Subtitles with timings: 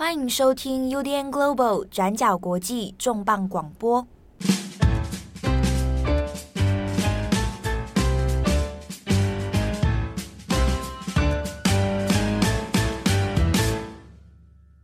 [0.00, 4.08] 欢迎收听 UDN Global 转角国际重磅广播。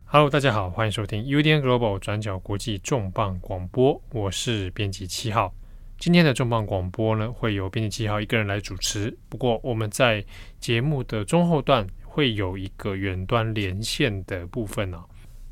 [0.05, 5.51] Hello，大家好，欢迎收听 UDN Global 转角国际重磅广播，我是编辑七号。
[5.97, 9.17] 今天的重磅广播呢，会由编辑七号一个人来主持。
[9.29, 10.23] 不过我们在
[10.59, 11.87] 节目的中后段。
[12.17, 15.05] 会有一个远端连线的部分啊。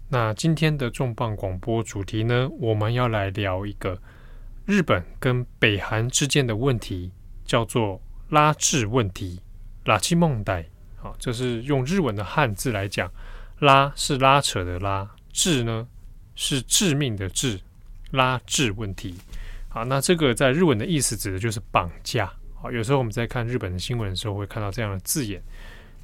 [0.09, 4.01] 那今天的重磅广播主题呢，我们要来聊一个
[4.65, 7.11] 日本跟北韩之间的问题，
[7.45, 9.39] 叫做拉致问题。
[9.83, 13.11] 拉基梦代，好，这是用日文的汉字来讲，
[13.59, 15.87] 拉是拉扯的拉，致呢
[16.33, 17.59] 是致命的致，
[18.09, 19.13] 拉致问题。
[19.69, 22.33] 好，那这个在日文的意思指的就是绑架。
[22.55, 25.39] 好，有时候我们在看日本的新闻的时候，会看到这样的字眼。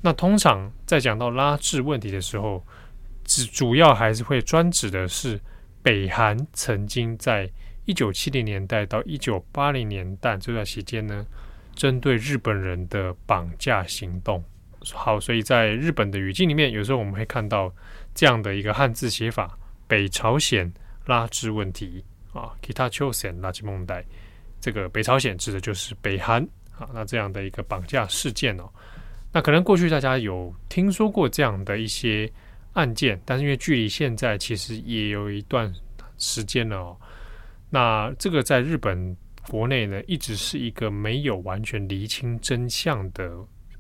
[0.02, 2.66] 那通常在讲到拉致问题的时候，
[3.24, 5.40] 只主要还是会专指的是
[5.84, 7.50] 北韩曾经在
[7.86, 11.26] 一九七零年代到一九八零年代这段期间呢，
[11.76, 14.44] 针对日本人的绑架行动。
[14.92, 17.72] 好，所以在日本的语境里面，有时候我们会看到
[18.16, 19.56] 这样的一个汉字写法：
[19.88, 20.72] 北朝鲜
[21.06, 23.94] 拉致问题啊，Kita Chosen 拉致问题。
[24.60, 26.42] 这个北朝鲜指的就是北韩
[26.78, 28.68] 啊，那这样的一个绑架事件哦。
[29.34, 32.32] 那可能过去大家有听说过这样的一些
[32.74, 35.72] 案件，但是因为距离现在其实也有一段
[36.18, 36.98] 时间了哦。
[37.70, 39.16] 那这个在日本
[39.48, 43.32] 国内呢，一直是一个没有完全厘清真相的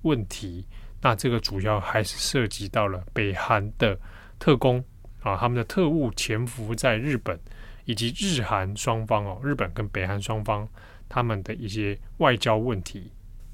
[0.03, 0.65] 问题。
[1.01, 3.99] 那这个主要还是涉及到了北韩的
[4.39, 4.83] 特工
[5.21, 7.37] 啊，他们的特务潜伏在日本，
[7.85, 10.67] 以及日韩双方哦，日本跟北韩双方
[11.09, 13.11] 他们的一些外交问题。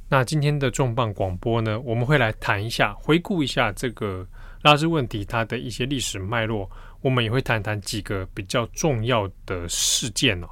[0.10, 4.26] 那今天的重磅广播呢，我们会来谈一下，回顾一下这个
[4.62, 6.70] 拉致问题它的一些历史脉络。
[7.02, 10.48] 我们也会谈谈几个比较重要的事件哦。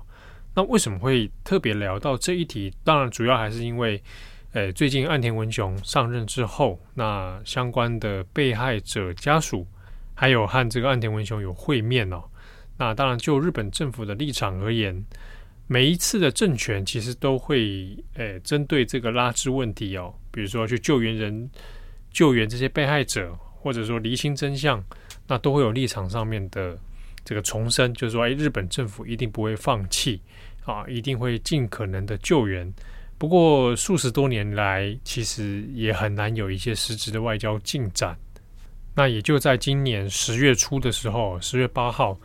[0.54, 2.72] 那为什么会特别聊到这一题？
[2.84, 4.02] 当然，主要还是因为，
[4.52, 9.66] 诶，最近岸田文雄上任之后，那相关的被害者家属
[10.14, 12.22] 还有和这个岸田文雄有会面哦。
[12.78, 15.04] 那当然，就日本政府的立场而言。
[15.68, 21.50] 每一次的政权其实都会诶针对这个拉致问题哦，比如说去救援人、
[22.12, 24.84] 救援这些被害者，或者说厘清真相，
[25.28, 26.78] 那都会有立场上面的
[27.24, 30.22] 这个重申，就是说，诶，日本政府一定不会放弃
[30.66, 32.72] 啊，一定会尽可能的救援。
[33.18, 38.16] 不过数十多年来，其实也很难有一些实质的外交进展。
[38.94, 42.16] 那也就在今年十月初的时候，十月八号，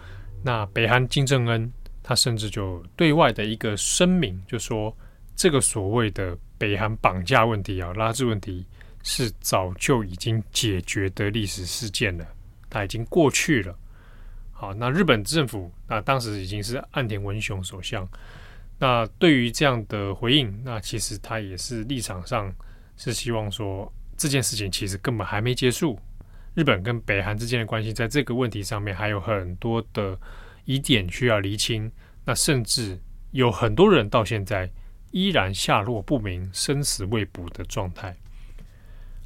[0.45, 1.73] 那北韩金正恩。
[2.11, 4.93] 他甚至就对外的一个声明，就说
[5.37, 8.67] 这个所谓的北韩绑架问题啊，拉致问题
[9.05, 12.27] 是早就已经解决的历史事件了，
[12.69, 13.79] 它已经过去了。
[14.51, 18.05] 好，那日本政府那当时已经是岸田文雄首相，
[18.77, 22.53] 那对于这样的回应，那其实他也是立场上
[22.97, 25.97] 是希望说这件事情其实根本还没结束，
[26.55, 30.19] 日本跟北韩之间的关系在这个问题上面还有很多的。
[30.71, 31.91] 疑点需要厘清，
[32.25, 32.97] 那甚至
[33.33, 34.71] 有很多人到现在
[35.11, 38.15] 依然下落不明、生死未卜的状态。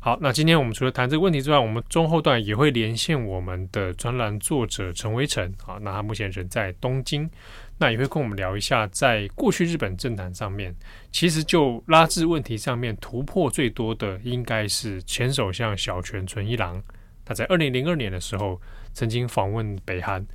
[0.01, 5.53] 好，那今天我们除了谈这个问题之外，我们中后段也会连线我们的专栏作者陈维成。
[5.63, 7.29] 好，那他目前人在东京，
[7.77, 10.75] 那也会跟我们聊一下，在过去日本政坛上面，
[11.13, 16.83] 其实就拉致问题上面突破最多的，应该是前首相小泉纯一郎。
[17.23, 18.59] 他在二零零二年的时候
[18.95, 20.27] 曾经访问北韩。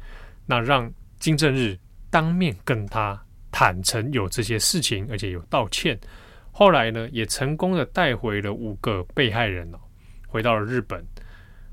[0.52, 1.78] 那让金正日
[2.10, 3.22] 当面跟他
[3.52, 6.00] 坦诚有这些事情，而且有道歉。
[6.52, 9.80] 后来呢，也成功的带回了五个被害人哦，
[10.28, 11.06] 回到了日本。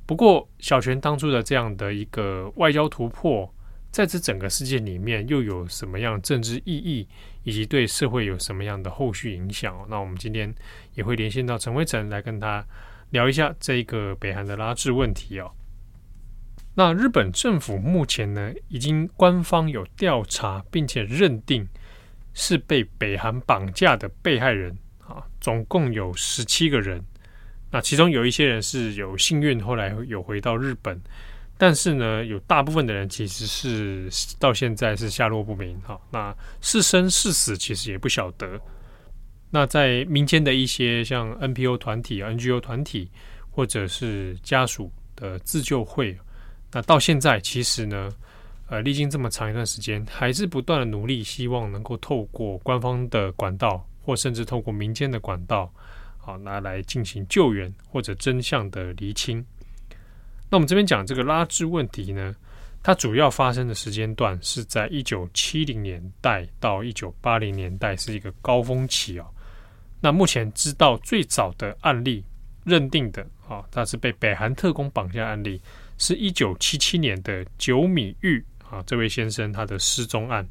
[0.04, 3.52] 不过，小泉当初的这样的一个外交突破，
[3.90, 7.08] 在这整个事件里面又有什么样政治意义，
[7.42, 9.74] 以及对社会有什么样的后续影响？
[9.88, 10.54] 那我们今天
[10.94, 12.64] 也会连线到陈辉成来跟他
[13.10, 15.50] 聊一下这个北韩的拉致问题哦。
[16.78, 21.66] 那日本政府目前呢，已经官方有调查，并且认定
[22.34, 27.03] 是被北韩绑架的被害人啊，总共有十七个人。
[27.71, 31.00] 那其中有一些人是有幸运，后来有回到日本，
[31.56, 35.80] 但是呢，有大部分的人其实是到现在是下落不明。
[35.80, 38.60] 哈，那是生是死其实也不晓得。
[39.48, 43.10] 那在民间的一些像 NPO 团体、NGO 团体，
[43.50, 46.18] 或者是家属的自救会。
[46.72, 48.10] 那到现在，其实呢，
[48.68, 55.72] 呃，历经这么长一段时间，还是不断的努力，希望能够透过官方的管道，或甚至透过民间的管道，
[56.18, 59.45] 好拿来进行救援或者真相的厘清。
[60.51, 62.34] 那我们这边讲这个拉致问题呢，
[62.83, 69.27] 它主要发生的时间段是在一九七零年代到一九八零年代是一个高峰期哦。
[70.01, 72.22] 那目前知道最早的案例
[72.65, 75.60] 认定的啊，它是被北韩特工绑架案例，
[75.98, 80.47] 是一九七七年的久米玉啊这位先生他的失踪案。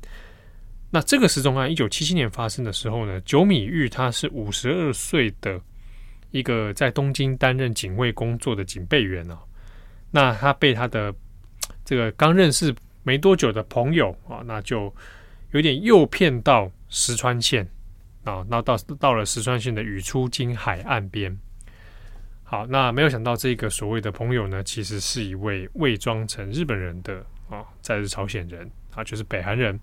[0.92, 5.60] 那这个失踪案一九七七年发生的时候呢，久米玉他是五十二岁的
[6.32, 9.38] 一个在东京担任警卫工作的警备员哦。
[10.12, 11.14] 那他被他的
[11.84, 14.94] 这个刚认识没多久的朋友啊，那就
[15.52, 17.68] 有点诱骗到石川县。
[18.24, 21.38] 啊，那到到了石川县的宇出金海岸边。
[22.48, 29.80] 好，那没有想到这个所谓的朋友呢，其实是一位伪装成日本人的啊，在日朝鲜人啊，就是北韩人。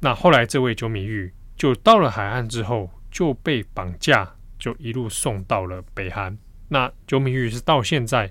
[0.00, 4.28] 那后来这位九米玉就到了海岸之后就被绑架，
[4.58, 6.36] 就一路送到了北韩。
[6.68, 8.28] 那九米玉是到现在，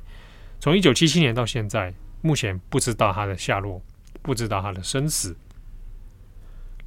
[0.59, 3.81] 从一九七七年到现在，目前不知道他的下落，
[4.21, 5.33] 不知道他的生死。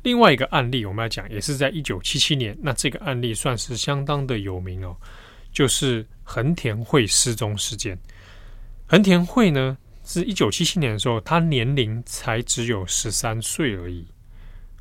[0.02, 2.56] 另外一个案例，我们来讲，也是在一九七七年。
[2.60, 4.94] 那这个案例算是相当的有名哦，
[5.56, 7.98] 就是横田惠失踪事件。
[8.86, 14.06] 横田惠呢，是一九七七年的时候，他年龄才只有十三岁而已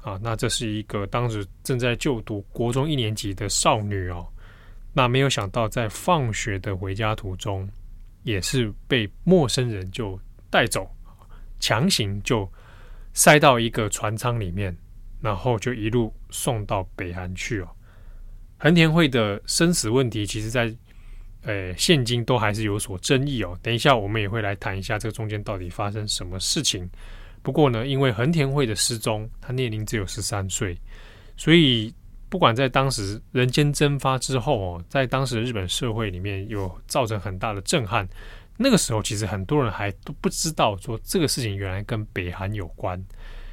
[0.01, 0.19] 啊。
[0.21, 4.27] 那这是一个当时正在就读国中一年级的少女哦。
[4.91, 7.69] 那没有想到，在放学的回家途中，
[8.23, 10.19] 也是被陌生人就
[10.49, 10.93] 带走，
[11.57, 12.51] 强行就
[13.13, 14.75] 塞到一个船舱里面。
[15.21, 17.69] 然后就一路送到北韩去哦。
[18.65, 20.75] 横田惠的生死问题，其实在
[21.43, 23.55] 呃现今都还是有所争议哦。
[23.61, 26.89] 等一下我们也会来谈一下这个中间到底发生什么事情。
[27.43, 30.75] 不过呢，因为横田惠的失踪，他年龄只有十三岁，
[31.37, 31.93] 所以
[32.27, 38.09] 不管在当时人间蒸发之后哦，在当时的日本社会里面有造成很大的震撼。
[38.57, 42.99] 那个时候其实很多人还都不知道说这个事情原来跟北韩有关。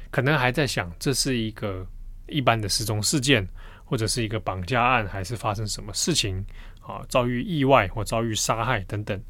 [0.09, 1.85] 可能还在想，这是一个
[2.25, 3.47] 一般的失踪事件，
[3.93, 6.43] 或者是一个绑架案，还是发生什么事情
[6.81, 7.05] 啊？
[7.07, 9.21] 遭遇意外或遭遇杀害等等，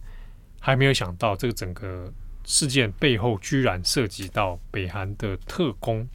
[0.57, 2.09] 还没有想到这个整个
[2.45, 6.07] 事件背后居然涉及到北韩的特工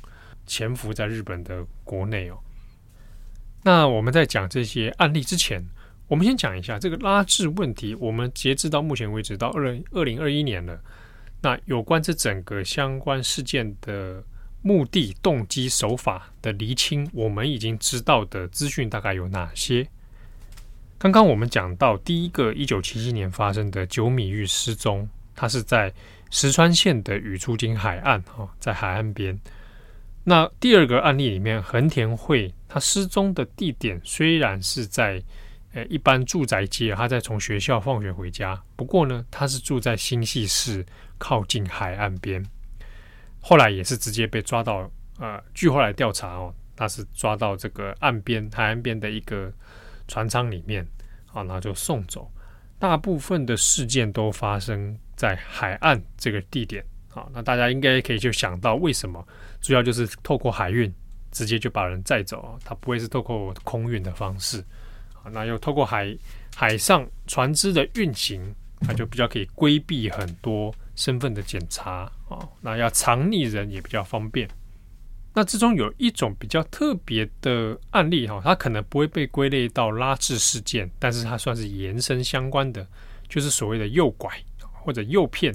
[0.47, 2.39] 潜伏在日本的国内哦。
[3.65, 5.63] 那我们在讲这些案例之前，
[6.07, 7.95] 我们先讲一下这个拉致问题。
[7.97, 10.81] 我们截至到目前为止，到二零二零二一年了，
[11.43, 14.25] 那有关这整个相关事件的。
[14.63, 19.89] 目的、动机、手法的厘清，我们已经知道的资讯大概有哪些？
[20.99, 25.93] 刚刚我们讲到第一个，一九七七年发生的九米玉失踪，它是在
[26.31, 29.39] 石川县的宇出津海岸，哈，在海岸边。
[30.25, 35.23] 那第二个案例里面，横田惠他失踪的地点虽然是在
[35.73, 40.85] 呃一般住宅街，他在从学校放学回家，不过呢，他是住在新系市
[41.17, 42.45] 靠近海岸边。
[43.41, 49.53] 后来也是直接被抓到，呃，据后来调查哦，他是抓到这个岸边海岸边的一个
[50.07, 50.87] 船舱里面，
[51.33, 52.31] 啊，然后就送走。
[52.79, 59.27] 大部分的事件都发生在海岸这个地点，啊，那大家应该可以就想到为什么，
[59.61, 60.93] 主要就是透过海运
[61.33, 64.61] 直接就把人载走啊，他不会是透过空运的方式，
[65.15, 66.17] 啊，那又透过海
[66.55, 68.41] 海上船只的运行，
[68.81, 70.75] 他就比较可以规避很多。
[70.99, 74.49] 身份的检查啊，那要藏匿人也比较方便。
[75.33, 82.85] 那之中有一种比较特别的案例哈，它可能不会被归类到拉致事件，但是它算是延伸相关的，
[83.29, 84.29] 就是所谓的诱拐
[84.59, 85.55] 或者诱骗，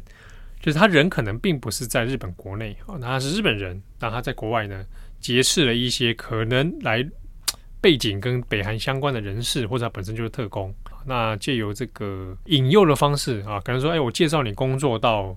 [0.62, 4.86] 就是他人可能并不是在日本国内啊，他是日本人，那他在国外呢
[5.20, 7.06] 结识了一些可能来
[7.82, 10.74] 背景跟北韩相关的人士，或者他本身就是特工。
[11.06, 15.36] 那借由这个引诱的方式啊，可能说，哎，我介绍你工作到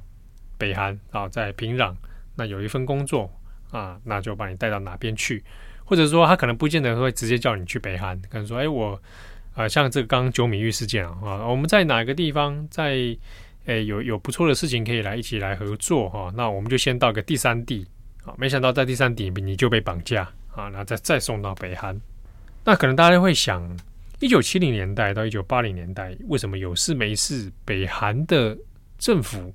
[0.56, 1.94] 北韩啊，在平壤，
[2.36, 3.30] 那有一份工作
[3.70, 5.42] 啊，那就把你带到哪边去，
[5.84, 9.00] 或者说他可能不见得会直接叫你去北韩，可能说，哎，我
[9.54, 13.16] 啊，像这个刚刚久米玉事件啊，我们在哪个地方，在
[13.64, 17.84] 诶有有不错的事情可以来一起来合作哈，那我们就先到个第三地
[18.24, 20.22] 啊，没想到在第三地你就被绑架
[20.54, 22.00] 啊，然后再再送到北韩，
[22.64, 23.62] 那可能大家会想。
[24.18, 28.56] 一九七零年代到一九八零年代，为什么有事没事，北韩的
[28.96, 29.54] 政府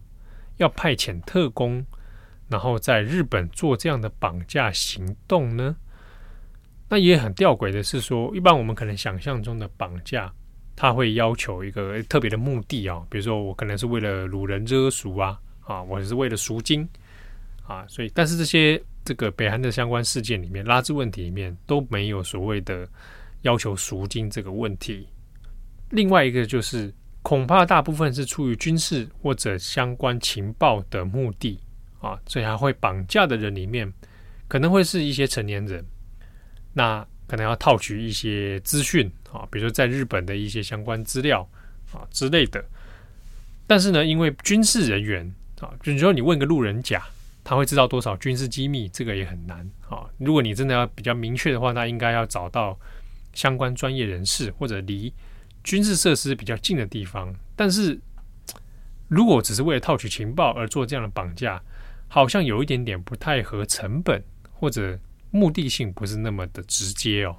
[0.57, 1.83] 要派遣特工，
[2.47, 5.75] 然后在日本做这样的绑架行动呢？
[6.87, 10.31] 那也很吊诡的是说，一般我们可能想象中的绑架，
[10.75, 16.87] 他会要求一个特别的目的啊，比如说我可能是为了掳人勒赎啊，啊，我是为了赎金
[17.65, 22.87] 啊，所以但是这些这个北韩的相关事件里面，拉致问题里面都没有所谓的。
[23.41, 25.07] 要求赎金这个问题，
[25.89, 31.59] 另外一个就是恐怕大部分是出于军事或者相关情报的目的
[31.99, 33.91] 啊，所以还会绑架的人里面，
[34.47, 35.85] 可能会是一些成年人，
[36.73, 41.47] 那可能要套取一些资讯啊，比如说在日本的一些相关资料
[41.93, 42.63] 啊之类的。
[43.67, 45.25] 但是呢，因为军事人员
[45.61, 47.01] 啊，就是说你问个路人甲，
[47.43, 50.09] 他会知道多少军事机密，这个也很难啊。
[50.17, 52.77] 如果你真的要比较明确的话，那应该要找到
[53.33, 55.13] 相关专业人士或者离
[55.63, 57.33] 军事设施比较近的地方。
[57.55, 57.99] 但是
[59.07, 61.61] 如果只是为了套取情报而做这样的绑架，
[62.07, 67.37] 好像有一点点不太合成本，或者目的性不是那么的直接哦。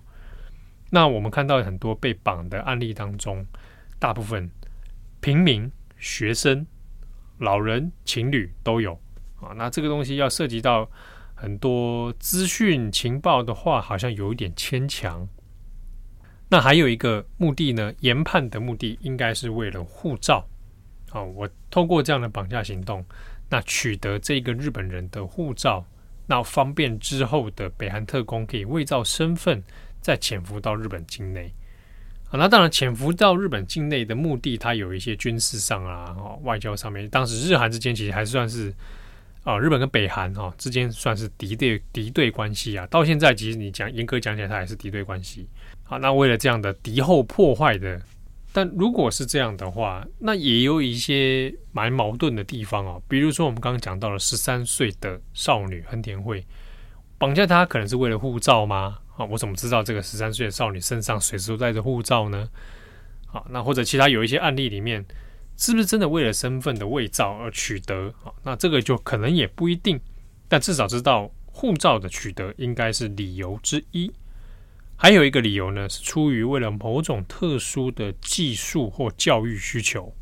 [0.91, 3.47] 那我们看到很多被绑的案例当中，
[3.99, 4.51] 大部分
[5.21, 5.71] 平民。
[6.05, 6.67] 学生、
[7.39, 9.01] 老人、情侣都有
[9.41, 9.55] 啊。
[9.55, 10.91] 那这个东西要涉及到
[11.37, 15.29] 很多资讯情报的话，好像有一点牵强。
[16.53, 17.91] 那还有一个目的呢？
[18.01, 20.47] 研判的目的应该是为了护照。
[21.11, 23.03] 啊，我透过这样的绑架行动，
[23.49, 25.83] 那取得这个日本人的护照，
[26.27, 29.63] 那方便之后的北韩特工可以伪造身份，
[30.03, 31.51] 再潜伏到日本境内。
[32.29, 37.09] 啊，那当然，潜伏到日本境内的目的，它有一些军事上啊，外交上面。
[37.09, 38.71] 当时日韩之间其实还算是
[39.43, 42.87] 啊，日本跟北韩哈之间算是敌对敌对关系啊。
[42.89, 45.49] 到现在，其实你讲严格讲起来，它还是敌对关系。
[45.93, 48.01] 啊，那为了这样的敌后破坏的，
[48.51, 53.03] 但如果是这样的话，那也有一些蛮矛盾的地方哦。
[53.07, 56.47] 比如说，我们刚刚讲到了十三岁的少女横田惠，
[57.19, 59.01] 绑架她可能是为了护照吗？
[59.19, 62.49] 啊，我怎么知道这个十三岁的少女身上随时都带着护照呢？
[63.27, 65.05] 好，那或者其他有一些案例里面，
[65.59, 68.11] 是不是真的为了身份的伪造而取得？
[68.23, 70.01] 好，那这个就可能也不一定，
[70.49, 74.11] 但至少知道护照的取得应该是理由之一。
[75.03, 80.15] 还有一个理由呢，是出于为了某种特殊的技术或教育需求，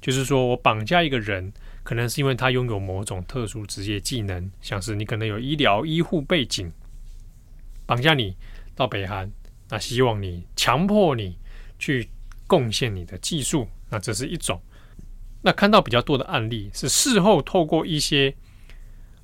[0.00, 1.52] 就是说我绑架一个人，
[1.84, 6.72] 可能是因为他拥有某种特殊职业技能，像是你可能有医疗医护背景。
[7.86, 8.36] 绑架你
[8.74, 9.30] 到北韩，
[9.68, 11.38] 那希望你强迫你
[11.78, 12.08] 去
[12.48, 14.60] 贡献你的技术，那这是一种。
[15.40, 18.34] 那看到比较多的案例是事后透过一些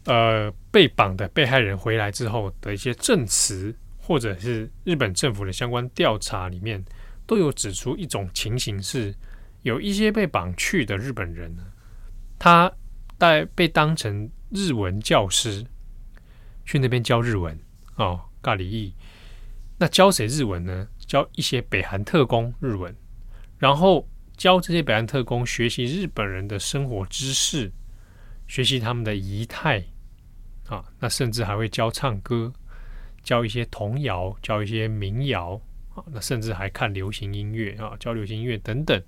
[0.04, 3.74] 呃被绑的被害人回来之后的一些证词，
[4.08, 6.82] 或者是日本政府的相关调查里面，
[7.26, 9.14] 都有指出一种情形是，
[9.60, 11.62] 有一些被绑去的日本人呢，
[12.38, 12.72] 他
[13.18, 15.66] 带被当成日文教师
[16.64, 17.60] 去那边教日文
[17.96, 18.22] 哦。
[18.40, 18.94] 咖喱意，
[19.76, 20.88] 那教谁日文呢？
[21.06, 22.96] 教一些北韩特工日文，
[23.58, 27.70] 然后教这些北韩特工学习日本人的生活知识，
[28.46, 29.84] 学习他们的仪态
[30.68, 32.50] 啊，那甚至还会教唱歌，
[33.28, 35.60] 教一些童谣，教一些民谣
[35.94, 38.98] 啊，那甚至还看流行音乐啊，教流行音乐等等，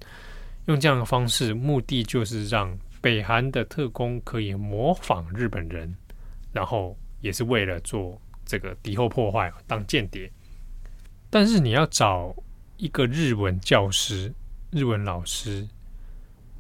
[0.67, 5.95] 用这样的方式，目的就是让北韩的特工可以模仿日本人，
[6.53, 8.21] 然后也是为了做。
[8.45, 10.29] 这个敌后破坏当间谍，
[11.31, 12.35] 但是你要找
[12.79, 14.35] 一个日文教师、
[14.73, 15.65] 日文老师，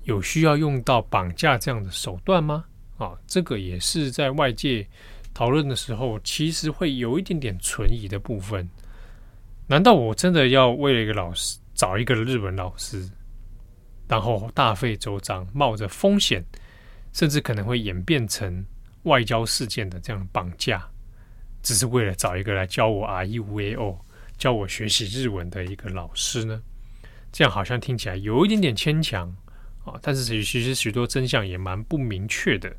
[0.04, 2.64] 有需要用到绑架这样的手段吗？
[2.96, 4.86] 啊，这个也是在外界
[5.40, 8.68] 讨论的时候，其实会有一点点存疑的部分。
[9.68, 13.08] 难道我真的要为了一个老师找一个日本老师，
[14.06, 16.44] 然后大费周章，冒着风险，
[17.14, 18.62] 甚至可能会演变成
[19.04, 20.86] 外交事件的这样绑架？
[21.62, 23.98] 只是为了找一个来教我 R E V A O
[24.36, 26.60] 教我学习日文的一个老师呢？
[27.32, 29.34] 这样好像听起来有一点点牵强
[29.86, 29.98] 啊。
[30.02, 32.70] 但是其实许多真相也蛮不明确的。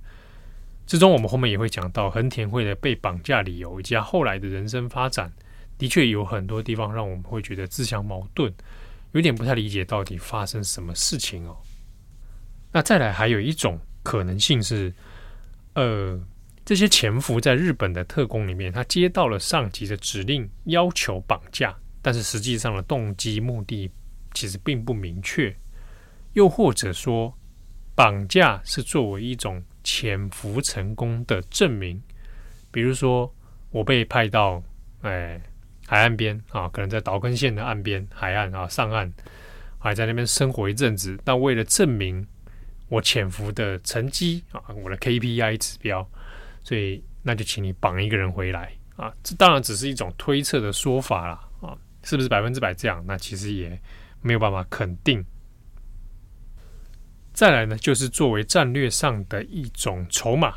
[0.91, 5.31] 之中我们后面也会讲到横田惠的被绑架理由以及他后来的人生发展，
[5.77, 8.53] 的确有很多地方让我们会觉得自相矛盾，
[9.13, 11.55] 有点不太理解到底发生什么事情哦。
[12.73, 14.93] 那再来还有一种可能性是，
[15.75, 16.19] 呃。
[16.63, 23.89] 这些潜伏在日本的特工里面，他接到了上级的指令，要求绑架，但是实际上的动机目的
[24.35, 25.53] 其实并不明确。
[26.33, 27.33] 又或者说，
[27.95, 32.01] 绑架是作为一种潜伏成功的证明。
[32.71, 33.33] 比如说，
[33.69, 34.61] 我被派到
[35.01, 35.41] 哎
[35.87, 39.11] 海岸边啊，可能在岛根县的岸边海岸啊上岸，
[39.77, 41.19] 还在那边生活一阵子。
[41.23, 42.25] 但为了证明
[42.87, 46.07] 我潜伏的成绩啊，我的 KPI 指标。
[46.63, 49.11] 所以，那就请你绑一个人回来啊！
[49.23, 53.03] 这当然只是一种推测的说法啦啊，是不是百分之百这样？
[53.07, 53.81] 那其实也
[54.21, 55.25] 没有办法肯定。
[57.41, 60.53] 再来呢，就是作为战略上的一种筹码。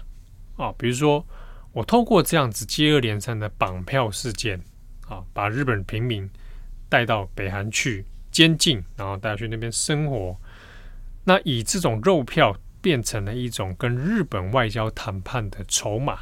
[0.59, 1.27] 啊，比如说
[1.73, 4.63] 我透过这样子接二连三的绑票事件
[5.09, 6.29] 啊，把日本平民
[6.91, 10.37] 带到北韩去，监禁，然后带去那边生活。
[11.25, 16.19] 那以这种肉票变成了一种跟日本外交谈判的筹码。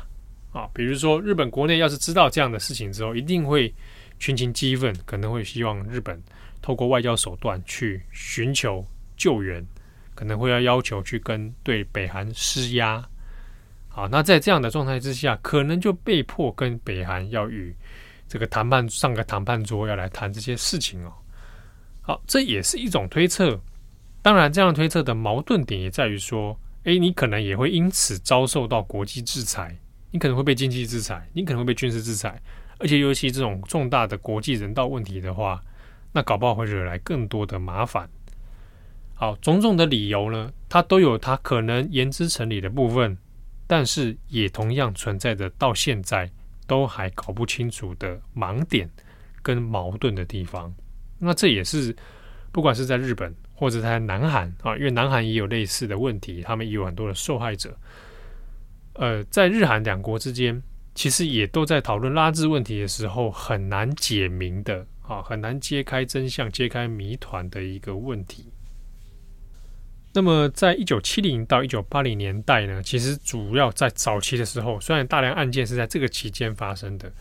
[0.52, 3.74] 啊，比如说日本国内要是知道这样的事情之后，一定会
[4.20, 6.22] 群情激愤，可能会希望日本
[6.60, 9.66] 透过外交手段去寻求救援，
[10.22, 13.04] 可能会要要求去跟对北韩施压。
[13.88, 17.74] 好，那在这样的状态之下，可能就被迫跟北韩要与
[18.28, 21.12] 这个谈判上个谈判桌，要来谈这些事情哦。
[22.02, 23.60] 好，这也是一种推测。
[24.22, 29.76] 当然，这样推测的矛盾点也在于说，诶，你可能也会因此遭受到国际制裁，
[30.12, 32.40] 你可能会被经济制裁，你可能会被军事制裁，
[32.78, 35.60] 而且尤其这种重大的国际人道问题的话，
[36.12, 38.08] 那搞不好会惹来更多的麻烦。
[39.22, 43.16] 好，种种的理由呢，它都有它可能言之成理的部分，
[43.68, 46.28] 但是也同样存在着到现在
[46.66, 48.90] 都还搞不清楚的盲点
[49.40, 50.74] 跟矛盾的地方。
[51.20, 51.94] 那这也是
[52.50, 53.32] 不管是在日本。
[53.54, 57.78] 或者在南韩啊，因为南韩也有类似的问题，他们也有很多的受害者。
[58.94, 60.60] 呃，在日韩两国之间，
[60.96, 68.46] 其实也都在讨论拉致问题的时候很难解明的啊，很难揭开真相、揭开谜团的一个问题。
[70.12, 77.12] 那么，在一九七零到一九八零年代呢，其实主要在早期的时候，虽然大量案件是在这个期间发生的，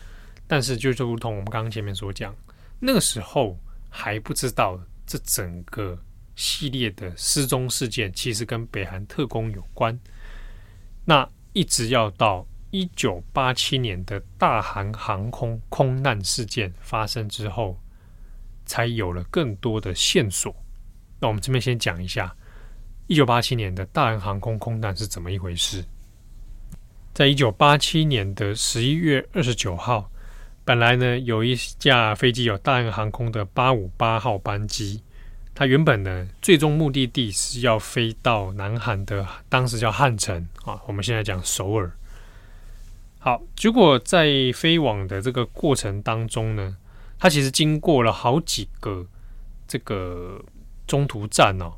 [0.46, 2.34] 但是就就如同我们刚刚前面所讲，
[2.80, 3.58] 那个时候
[3.88, 5.98] 还不知道这整个。
[6.34, 9.96] 系列的失踪事件其实跟北韩特工有关，
[11.04, 17.78] 那一直要到一九八七年的大韩航空空难事件发生之后，
[18.64, 20.56] 才有了更多的线索。
[21.20, 22.34] 那我们这边先讲一下
[23.08, 25.84] 一九八七年的大韩航空空难是怎么一回事。
[27.12, 30.10] 在一九八七年的十一月二十九号，
[30.64, 35.02] 本来呢有一架飞机有大韩航空的八五八号班机。
[35.54, 40.80] 它原本呢，最终目的地是要飞到南韩的，当时叫汉城啊。
[40.86, 41.92] 我们现在讲首尔。
[43.18, 46.78] 好，结果在飞往的这个过程当中呢，
[47.18, 49.06] 它其实经过了好几个
[49.68, 50.42] 这个
[50.86, 51.74] 中途站哦。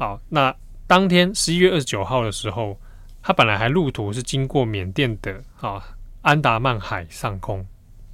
[0.00, 2.80] 好，那当天十一月二十九号的时候，
[3.20, 7.66] 他本来还路途是经过缅甸的啊安达曼海上空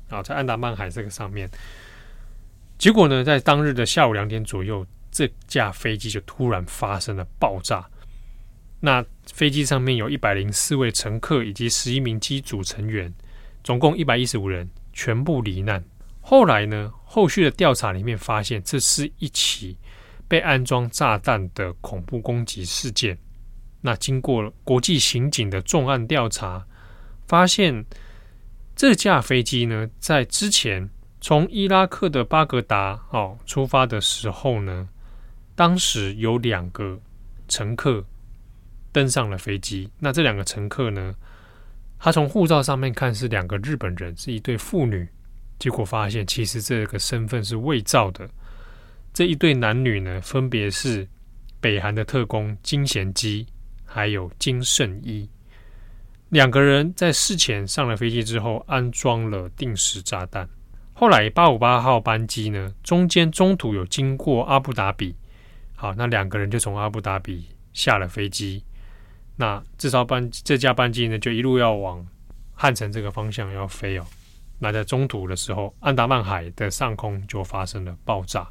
[0.09, 1.49] 啊，在安达曼海这个上面，
[2.77, 4.85] 结果呢，在当日的下午两点左右。
[5.13, 7.89] 这架飞机就突然发生了爆炸，
[8.81, 13.15] 那飞机上面有一百零四位乘客以及十一名机组成员，
[13.63, 15.83] 总共一百一十五人全部罹难。
[16.21, 19.79] 后来呢，后续的调查里面发现，这是一起
[20.29, 23.17] 被安装炸弹的恐怖攻击事件。
[23.81, 26.67] 那经过国际刑警的重案调查，
[27.27, 27.85] 发现
[28.75, 30.89] 这架飞机呢，在之前
[31.21, 34.89] 从伊拉克的巴格达哦出发的时候呢。
[35.59, 37.01] 当时有两个
[37.49, 38.05] 乘客
[38.93, 41.15] 登上了飞机，那这两个乘客呢，
[41.99, 45.09] 他从护照上面看是两个日本人，是一对父女，
[45.59, 48.29] 结果发现其实这个身份是伪造的。
[49.17, 51.09] 这一对男女呢，分别是
[51.59, 53.47] 北韩的特工金贤基
[53.83, 55.27] 还有金圣一，
[56.29, 60.47] 两个人在事前上了飞机之后安装了定时炸弹。
[60.93, 65.17] 后来八五八号班机呢，中间中途有经过阿布达比。
[65.75, 68.63] 好，那两个人就从阿布达比下了飞机。
[69.35, 72.07] 那这艘班这架班机呢，就一路要往
[72.53, 74.05] 汉城这个方向要飞哦。
[74.59, 78.47] 那在中途的时候，安达曼海的上空就发生了爆炸。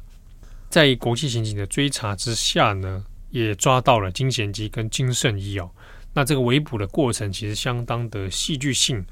[0.76, 5.70] 在国际刑警的追查之下呢，也抓到了金贤基跟金圣一哦。
[6.12, 9.02] 那这个围捕的过程其实相当的戏剧性。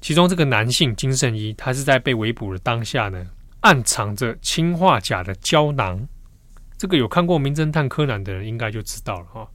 [0.00, 3.26] 其中这个男性金圣一，他是在被围捕的当下呢，
[3.60, 6.08] 暗藏着氰化钾的胶囊。
[6.78, 9.46] 这个有看过《名侦探柯南》的人应该就知道了哈，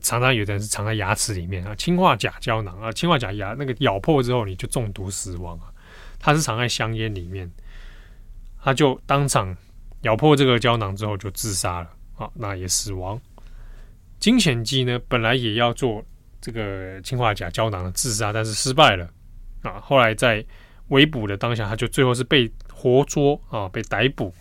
[0.00, 5.66] 常常有的人是藏在牙齿里面啊，氰化钾胶囊啊，氰化钾牙那个咬破之后你就中毒死亡啊，
[6.20, 7.50] 他是藏在香烟里面，
[8.62, 9.56] 他就当场
[10.02, 13.20] 咬破这个胶囊之后就自杀了啊，那也死亡。
[14.18, 16.04] 金贤基呢，本来也要做
[16.40, 19.08] 这个氰化钾胶囊的自杀，但是失败了
[19.62, 20.44] 啊，后来在
[20.88, 24.32] 围捕的当下，他就最后是被活捉啊，被逮捕。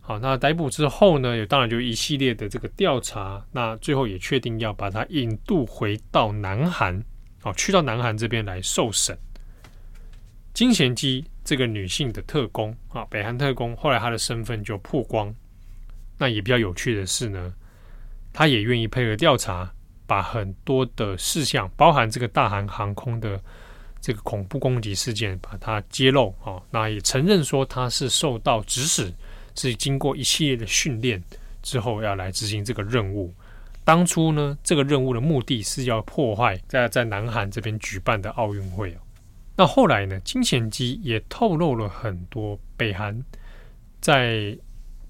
[0.00, 7.02] 好，那逮捕之后呢，也当然就一系列的这个调查，那最后也确定要把他引渡回到南韩，
[7.42, 9.18] 哦，去到南韩这边来受审。
[10.52, 15.32] 金贤基这个女性的特工啊，北韩特工，后来她的身份就曝光。
[16.18, 17.52] 那也比较有趣的是呢，
[18.32, 19.70] 她也愿意配合调查，
[20.06, 23.40] 把很多的事项，包含这个大韩航空的
[24.00, 29.12] 这个恐怖攻击事件，把它揭露啊，那也承认说她是受到指使。
[29.56, 31.22] 是经过一系列的训练
[31.62, 33.32] 之后要来执行这个任务。
[33.84, 38.98] 当初呢，这个任务的目的是要破坏在在南韩这边举办的奥运会哦。
[39.56, 43.22] 那后来呢，金贤基也透露了很多北韩
[44.00, 44.56] 在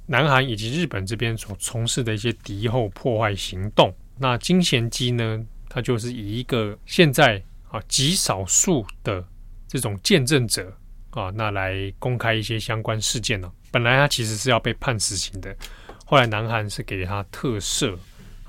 [0.06, 3.94] 南韩以及日本这边所从事的一些敌后破坏行动。
[4.18, 9.26] 那金贤基呢，他就是以一个现在啊极少数的
[9.66, 10.70] 这种见证者
[11.10, 13.50] 啊，那来公开一些相关事件呢。
[13.70, 15.56] 本来他其实是要被判死刑的，
[16.04, 17.96] 后来南韩是给他特赦。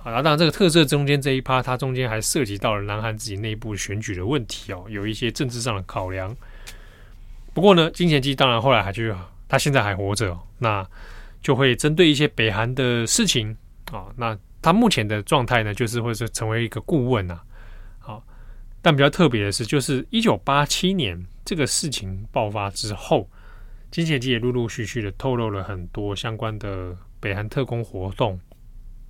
[0.06, 6.36] 啊，当然，这个特色中间这一趴，它中间还涉及到了南韩自己内部选举的问题哦，有一些政治上的考量。
[7.56, 9.12] 不过呢，金贤基当然后来还去，
[9.50, 10.88] 他现在还活着，哦那
[11.41, 13.58] 就会针对一些北韩的事情
[13.91, 17.41] 啊，那他目前的状态呢，就是会是成为一个顾问呐。
[17.98, 18.24] 好，
[18.84, 23.28] 但比较特别的是，就是一九八七年这个事情爆发之后，
[23.89, 28.39] 金贤基也陆陆续续的透露了很多相关的北韩特工活动，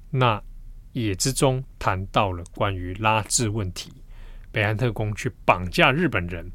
[0.09, 0.41] 那。
[1.03, 3.91] 也之中谈到了关于拉致问题，
[4.49, 6.49] 北韩特工去绑架日本人。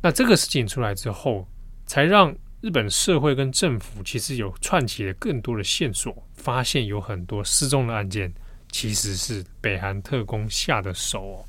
[0.00, 1.46] 那这个事情出来之后，
[1.84, 8.32] 才让日本社会跟政府其实有串起了更多的线索，发现有很多失踪的案件
[8.70, 11.44] 其实是北韩特工下的手哦。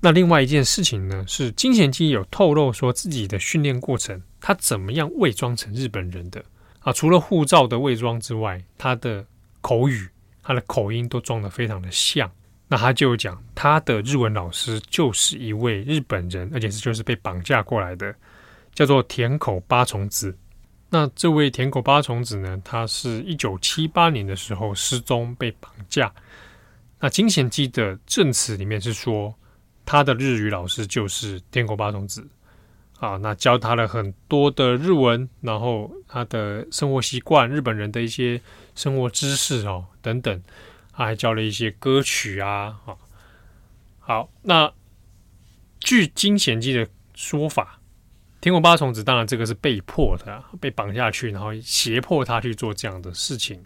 [0.00, 6.44] 那另外一件事情呢，是金贤基有透露说自己的训练过程，他怎么样伪装成日本人的
[6.78, 6.92] 啊？
[6.92, 9.26] 除了护照的伪装之外，他的
[9.60, 10.08] 口语。
[10.44, 12.30] 他的口音都装得非常的像，
[12.68, 18.14] 那他就讲他的日文老师就是一位日本人，而且是就是被绑架过来的，
[18.74, 20.36] 叫做田口八重子。
[20.90, 26.12] 那这位田口八重子呢，他是一九七八年的时候失踪被绑架。
[27.00, 29.34] 那金贤基的证词里面是说，
[29.84, 32.24] 他的日语老师就是田口八重子。
[33.04, 38.40] 啊，那教他了很多的日文，然后他的生活习惯、日本人的一些
[38.74, 40.42] 生活知识哦等等，
[40.90, 42.80] 他还教了一些歌曲啊。
[42.82, 42.98] 好，
[43.98, 44.72] 好，那
[45.80, 47.78] 据金贤基的说法，
[48.40, 53.62] 田口八重子当然这个是被迫的，被绑下去，然后胁迫他去做这样的事情。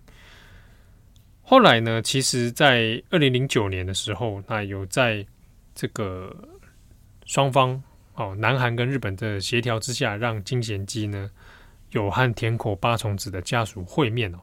[1.43, 5.25] 后来呢，其实，在二零零九年的时候，那有在
[5.77, 6.37] 这个
[7.25, 7.81] 双方。
[8.19, 11.31] 哦，南韩跟日本的协调之下，让金贤基呢
[11.91, 14.39] 有和田口八重子的家属会面哦，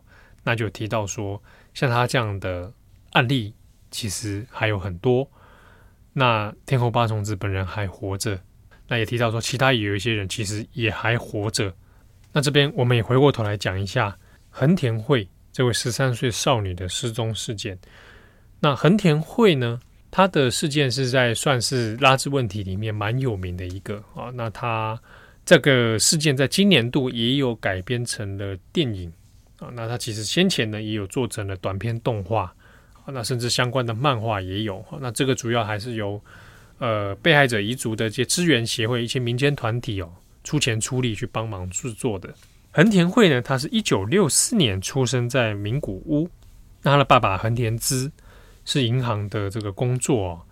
[0.46, 2.72] 那就提到说，像他这样的
[3.12, 3.54] 案例
[3.92, 5.30] 其实还有很多。
[6.14, 8.40] 那天口八重子本人还活着，
[8.88, 11.74] 那也提到说，其他也有一些人其实也还活着。
[12.32, 14.18] 那这边我们也回过头来讲一下
[14.50, 17.78] 横田惠这位十三岁少女的失踪事件。
[18.62, 19.82] 那横田惠呢？
[20.16, 24.98] 他的事件是在算是拉致问题里面蛮有名的一个啊，那他
[25.44, 29.12] 这个事件在今年度也有改编成了电影
[29.60, 32.44] 啊，那他其实先前呢也有做成了短片动画
[33.04, 36.18] 啊，那甚至相关的漫画也有，那这个主要还是由
[36.78, 40.10] 呃被害者遗族的一些支援协会、一些民间团体哦
[40.46, 42.34] 出钱出力去帮忙制作的。
[42.72, 46.30] 横田惠呢，他是一九六四年出生在名古屋，
[46.82, 48.10] 那他的爸爸横田资。
[48.66, 50.46] 是银行的这个工作，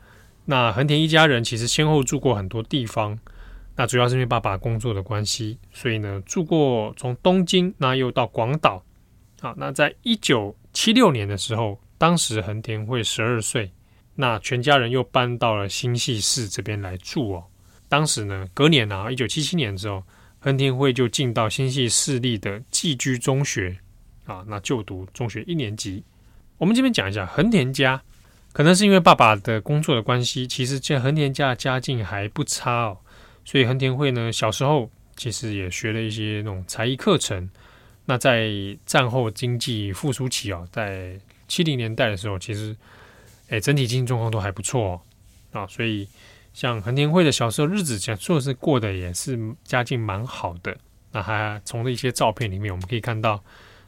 [0.45, 3.19] 那横田一家人其实先后住过很多地方，
[3.75, 8.83] 那主要是因为爸爸工作的关系，所以呢住过从东京，那又到广岛，
[9.41, 13.71] 好，那在一九七六年的时候，当时横田惠十二岁，
[14.15, 17.43] 那全家人又搬到了新潟市这边来住哦。
[17.89, 20.03] 当时呢，隔年啊，一九七七年之后，
[20.39, 23.77] 横田惠就进到新潟市立的寄居中学
[24.25, 26.03] 啊，那就读中学一年级。
[26.57, 28.01] 我们这边讲一下横田家，
[28.53, 32.97] 可能是因为爸爸的工作的关系，其实这横田家家境还不差哦，
[33.43, 37.49] 所以横田惠呢小时候其实也学了一些那种才艺课程。
[38.05, 38.51] 那在
[38.85, 42.75] 战后经济复苏期哦，在七零年代的时候，其实
[43.49, 45.01] 哎整体经济状况都还不错
[45.51, 46.07] 哦啊，所以
[46.53, 50.77] 像横田惠的小时候日子，讲说是过得也是家境蛮好的。
[51.11, 53.43] 那还从一些照片里面我们可以看到，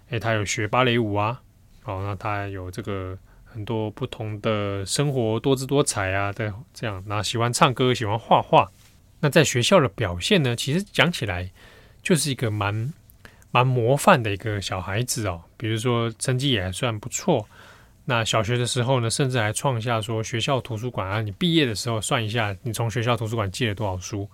[0.10, 1.41] 哎，他有学芭蕾舞啊。
[1.86, 7.04] 好，那他有这个很多不同的生活，多姿多彩啊的这样。
[7.06, 8.67] 那喜欢唱歌，喜欢画画。
[9.19, 11.48] 那在学校的表现呢，其实讲起来
[12.02, 12.91] 就是一个蛮
[13.52, 15.43] 蛮模范的一个小孩子哦。
[15.58, 17.48] 比如说成绩也还算不错。
[18.06, 24.28] 那小学的时候呢，甚至还创下说学校图书馆啊，你毕业的时候算一下，你从学校图书馆借了多少书？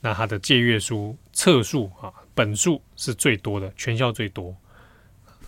[0.00, 4.54] 那他的借阅书册数啊，本数是最多的，全校最多。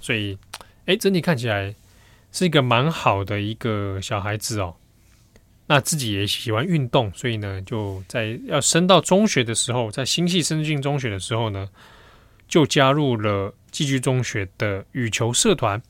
[0.00, 0.36] 所以。
[0.86, 1.74] 哎，整体看起来
[2.32, 4.74] 是一个蛮好的一个小孩子哦。
[5.66, 11.68] 那自己也喜欢运动，所以呢，就在要升到中学的时候，在新系升进中学的时候呢，
[12.48, 15.80] 就加入了寄居中学的羽球社团。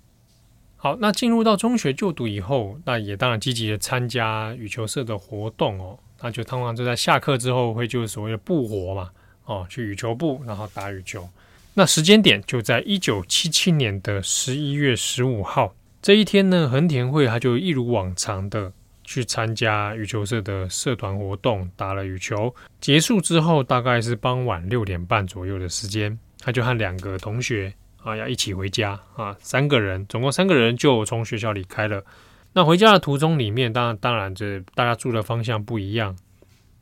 [0.77, 5.99] 好，那进入到中学就读以后，那也当然积极的参加羽球社的活动哦。
[6.21, 9.11] 那就通常就在下课之后会就是所谓的部活嘛，
[9.47, 11.29] 哦，去羽球部然后打羽球。
[11.75, 18.73] 那时间点就在一九七七年的十一月十五号这一天呢，横田惠他就一如往常的
[19.05, 22.55] 去参加羽球社的社团活动，打了羽球。
[22.81, 27.73] 结束之后大概是傍晚六点半左右的时间，他就和两个同学。
[28.05, 29.33] 啊，要一起回家啊！
[29.39, 32.05] 三个人，总共三个人就从学校离开了。
[32.53, 36.17] 那回家的途中里面，当然，当然，这大家住的方向不一样，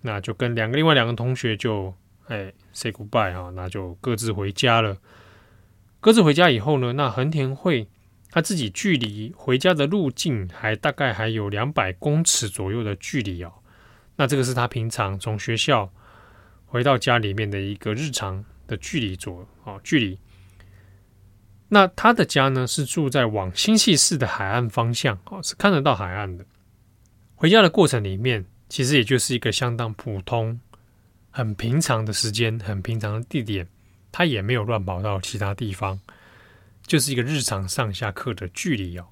[0.01, 1.95] 那就跟两个另外两个同学就
[2.31, 4.97] 哎 say goodbye 哈，那就各自回家了。
[5.99, 7.89] 各自回家以后呢，那横田惠
[8.31, 13.53] 他自己距离回家的路径还大概还有两百公尺左右的距离哦。
[14.15, 15.93] 那这个是他平常从学校
[16.67, 20.19] 回到家里面的一个日常的距离左哦距离。
[21.69, 26.47] 那他的家呢，是住在往新潟市的海岸方向，哦，是看得到海岸的。
[27.35, 30.61] 回家的过程里面，其实也就是一个相当普通、
[31.31, 33.67] 很平常的时间，很平常的地点。
[34.13, 35.99] 他也没有乱跑到其他地方，
[36.87, 39.07] 就是一个日常上下课的距离哦。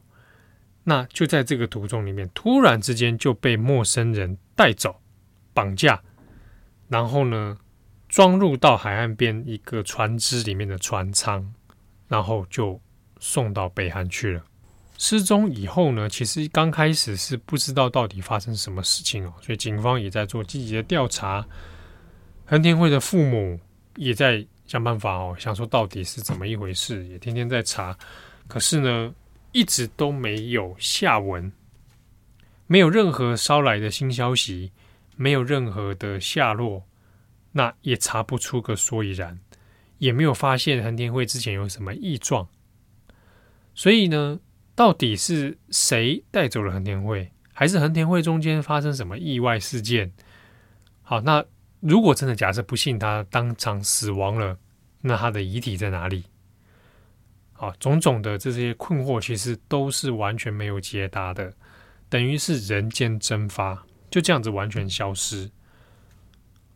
[0.84, 5.00] 那就在这个途中里面，突然之间就被陌生人带走、
[5.54, 6.02] 绑架，
[6.88, 7.56] 然后呢，
[8.08, 11.54] 装入到海岸边一个船只里面的船舱。
[12.08, 12.80] 然后就
[13.20, 14.42] 送到北韩去了。
[14.96, 21.46] 失踪以后呢，其实刚开始是不知道到底发生什么事情哦，所以警方也在做积极的调查。
[22.50, 23.60] 横田会的父母
[23.96, 27.94] 也在想办法哦，想说到底是怎么一回事，也天天在查。
[28.46, 29.14] 可是呢，
[29.52, 31.52] 一直都没有下文，
[32.66, 34.72] 没有任何捎来的新消息，
[35.14, 36.82] 没有任何的下落，
[37.52, 39.38] 那也查不出个所以然。
[39.98, 42.48] 也没有发现横田会之前有什么异状，
[43.74, 44.38] 所以呢，
[44.74, 50.12] 到底是谁带走了横田会，还是横田会中间发生什么意外事件？
[51.02, 51.44] 好，那
[51.80, 54.58] 如果真的假设不幸他当场死亡了，
[55.00, 56.24] 那他的遗体在哪里？
[57.52, 61.52] 好，种种的这些困惑其实都是完全没有解答的，
[62.08, 65.50] 等于是人间蒸发，就这样子完全消失。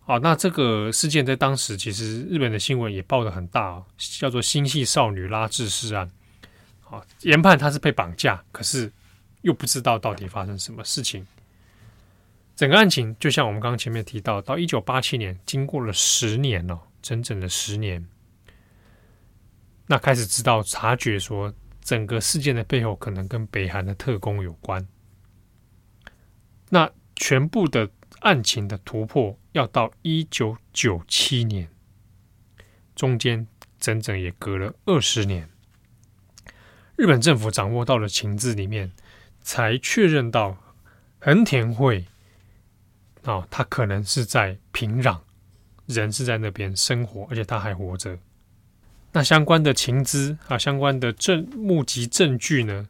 [0.01, 6.11] 好，那这个事件在当时其实日本的新闻也报的很大哦，叫做星系少女拉致死案。
[6.81, 8.93] 好，研判她是被绑架，可是
[9.43, 11.25] 又不知道到底发生什么事情。
[12.55, 18.07] 整个案情就像我们刚刚前面提到，到一九八七年，经过了十年哦，整整的十年，
[19.87, 24.87] 那开始知道察觉说，整个事件的背后可能跟北韩的特工有关。
[26.69, 27.91] 那全部的。
[28.21, 31.69] 案情的突破要到一九九七年，
[32.95, 33.49] 中间
[33.81, 35.51] 整整也隔了二十年。
[36.95, 38.93] 日本政府掌握到了情资里面，
[39.41, 40.57] 才确认到
[41.19, 42.07] 横田惠
[43.25, 45.19] 啊、哦，他可能是在平壤，
[45.87, 48.19] 人是在那边生活，而且他还活着。
[49.13, 52.89] 那相关的情资啊，相关的证目击证据呢，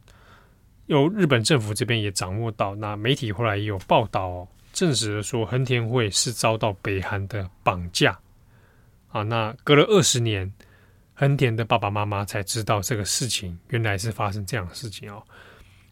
[0.86, 2.74] 由日本政府这边也掌握到。
[2.76, 4.48] 那媒体后来也有报道哦。
[4.72, 8.18] 证实了说，横田惠是遭到北韩的绑架
[9.10, 9.22] 啊。
[9.24, 10.50] 那隔了二十年，
[11.12, 15.22] 横田的爸爸妈妈才知道这个事情原来是发生这样的事情哦。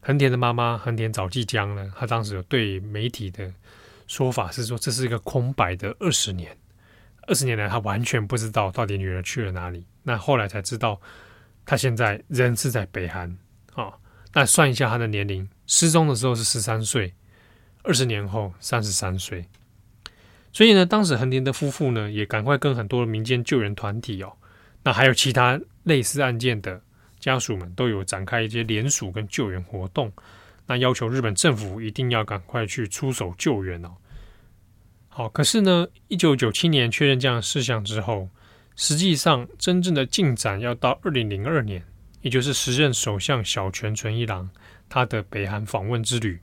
[0.00, 3.52] 横田的妈妈横田早纪江呢，他当时有对媒体的
[4.10, 6.50] 说法是说，这是一个空白的二十年，
[7.28, 9.86] 二十年来他完全不知道到底女儿去了哪里。
[10.02, 11.00] 那后来才知道，
[11.64, 13.38] 他现在人是在北韩
[13.74, 13.92] 啊。
[14.32, 17.14] 那算一下他的年龄，失踪的时候是十三岁。
[17.84, 19.44] 二十年后，三十三岁。
[20.52, 24.32] 所以呢，当时横田的夫妇呢，也赶快跟很多民间救援团体哦，
[24.82, 26.82] 那还有其他类似案件的
[27.20, 30.12] 家属们，都有展开一些联署跟救援活动，
[30.66, 33.94] 那要求日本政府一定要赶快去出手救援哦。
[35.20, 38.30] 好，可是呢，一九九七年确认这样的事项之后，
[38.74, 41.84] 实际上真正的进展要到二零零二年，
[42.22, 44.48] 也就是时任首相小泉纯一郎
[44.88, 46.40] 他的北韩访问之旅。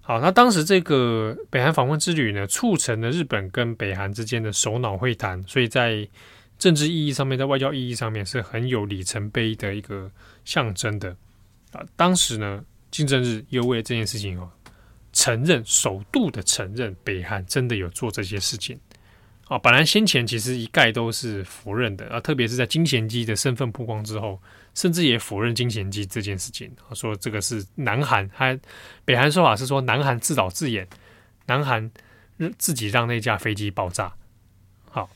[0.00, 6.08] 好，那当时这个北韩访问之旅呢，促成了日本跟北韩之间的首脑会谈，所以在
[6.56, 10.08] 政治意义上面，在外交意义上面是很有里程碑的一个
[10.44, 11.10] 象征的。
[11.72, 14.48] 啊，当时呢，金正日又为了这件事情哦，
[15.14, 18.78] 承认首度的承认北韩真的有做这些事情。
[19.48, 24.38] 啊，本来先前其实一概都是否认的啊，特别是在金贤基的身份曝光之后。
[24.74, 28.58] 甚至也否认金贤基这件事情，说这个是南韩，他
[29.04, 30.88] 北韩说法是说南韩自导自演，
[31.46, 31.88] 南韩
[32.58, 34.12] 自己让那架飞机爆炸。
[34.90, 35.08] 好，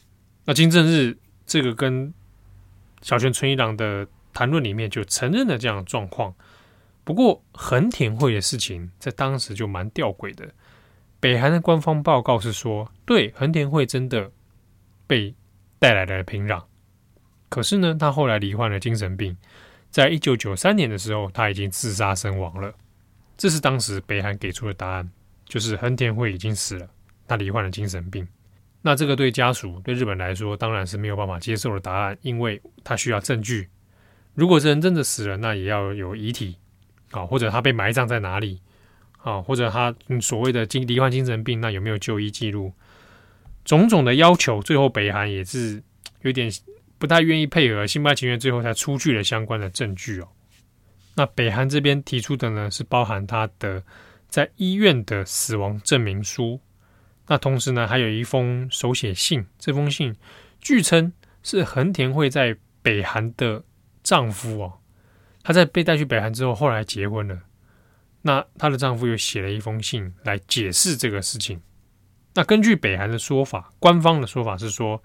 [0.44, 2.14] 那金正日这个跟
[3.02, 6.32] 小泉纯一郎的谈论里面就承认了这样的状况。
[7.08, 10.46] 不过横田会的事情在当时就蛮吊诡的。
[11.18, 14.30] 北韩的官方报告是说，对，横田会真的
[15.06, 15.34] 被
[15.78, 16.62] 带来了平壤，
[17.48, 19.34] 可是呢，他后来罹患了精神病，
[19.88, 22.70] 在一九九三年的时候，他已经自杀身亡了。
[23.38, 25.10] 这是当时北韩给出的答案，
[25.46, 26.86] 就是横田会已经死了，
[27.26, 28.28] 他罹患了精神病。
[28.82, 33.66] 那这个对家属、对日本来说，当然是没有办法接受的答案，因为他需要证据。
[34.34, 36.58] 如果这人真的死了，那也要有遗体
[37.10, 38.60] 啊，或者他被埋葬在哪里。
[39.20, 42.72] 啊，或者他所谓的精罹患精神病，那有没有就医记录？
[43.64, 45.82] 种种的要求，最后北韩也是
[46.22, 46.48] 有点
[46.98, 50.28] 不太愿意配合，心不情愿，最后才出具了相关的证据哦。
[51.16, 53.82] 那北韩这边提出的呢，是包含他的
[54.28, 56.60] 在医院的死亡证明书，
[57.26, 60.14] 那同时呢，还有一封手写信，这封信
[60.60, 63.64] 据称是横田惠在北韩的
[64.04, 64.72] 丈夫哦，
[65.48, 67.38] 她在被带去北韩之后，后来结婚了。
[68.20, 71.58] 那她的丈夫又写了一封信来解释这个事情。
[72.34, 75.02] 那根据北韩的说法，官方的说法是说，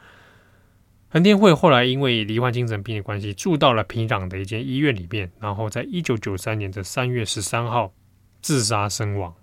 [1.07, 7.93] 横天惠后来因为罹患精神病的关系，住到了平壤的一间医院里面，然后在一九九三年的三月十三号
[8.41, 9.33] 自杀身亡。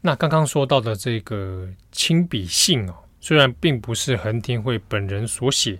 [0.00, 5.78] 那刚刚说到的这个亲笔信哦，虽然并不是横天惠本人所写，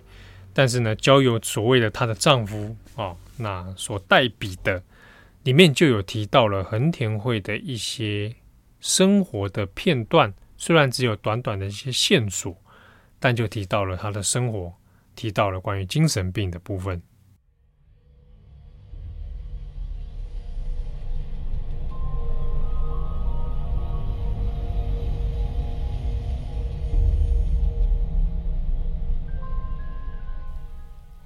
[0.53, 4.83] 但是呢，交由所谓的她的丈夫哦，那所代笔的。
[5.43, 8.33] 里面就有提到了横田惠的一些
[8.79, 12.55] 生活的片段，虽然只有短短的一些线索，
[13.19, 14.73] 但就提到了他的生活，
[15.15, 16.99] 提到了关于精神病的部分。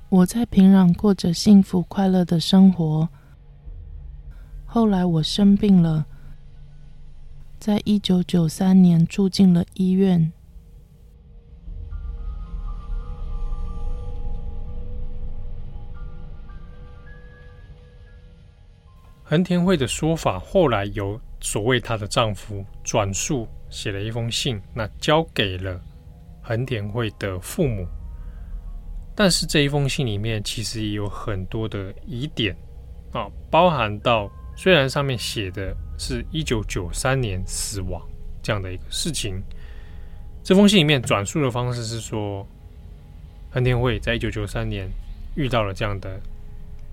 [0.09, 3.07] 我在平壤过着幸福快乐的生活。
[4.65, 6.07] 后来我生病了，
[7.59, 10.31] 在一九九三年住进了医院。
[19.23, 25.79] 横田惠的说法后来由所谓她的丈夫转述，写了一封信，那交给了
[26.41, 27.87] 横田惠的父母。
[29.19, 32.55] 但是这一封信里面其实也有很多的疑点
[33.11, 34.31] 啊，包含到。
[34.55, 38.01] 虽然上面写的是一九九三年死亡
[38.41, 39.41] 这样的一个事情，
[40.41, 42.47] 这封信里面转述的方式是说，
[43.51, 44.89] 横田会在一九九三年
[45.35, 46.17] 遇到了这样的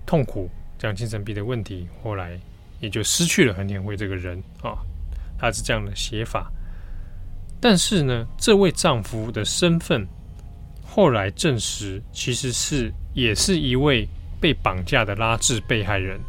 [0.05, 2.37] 痛苦，这样精神病的问题，后来
[2.81, 4.77] 也就失去了横田会这个人啊，
[5.39, 6.51] 他是这样的写法。
[7.61, 10.05] 但是呢，这位丈夫的身份
[10.89, 14.07] 后来证实，其实是也是一位
[14.41, 16.19] 被绑架的拉致被害人。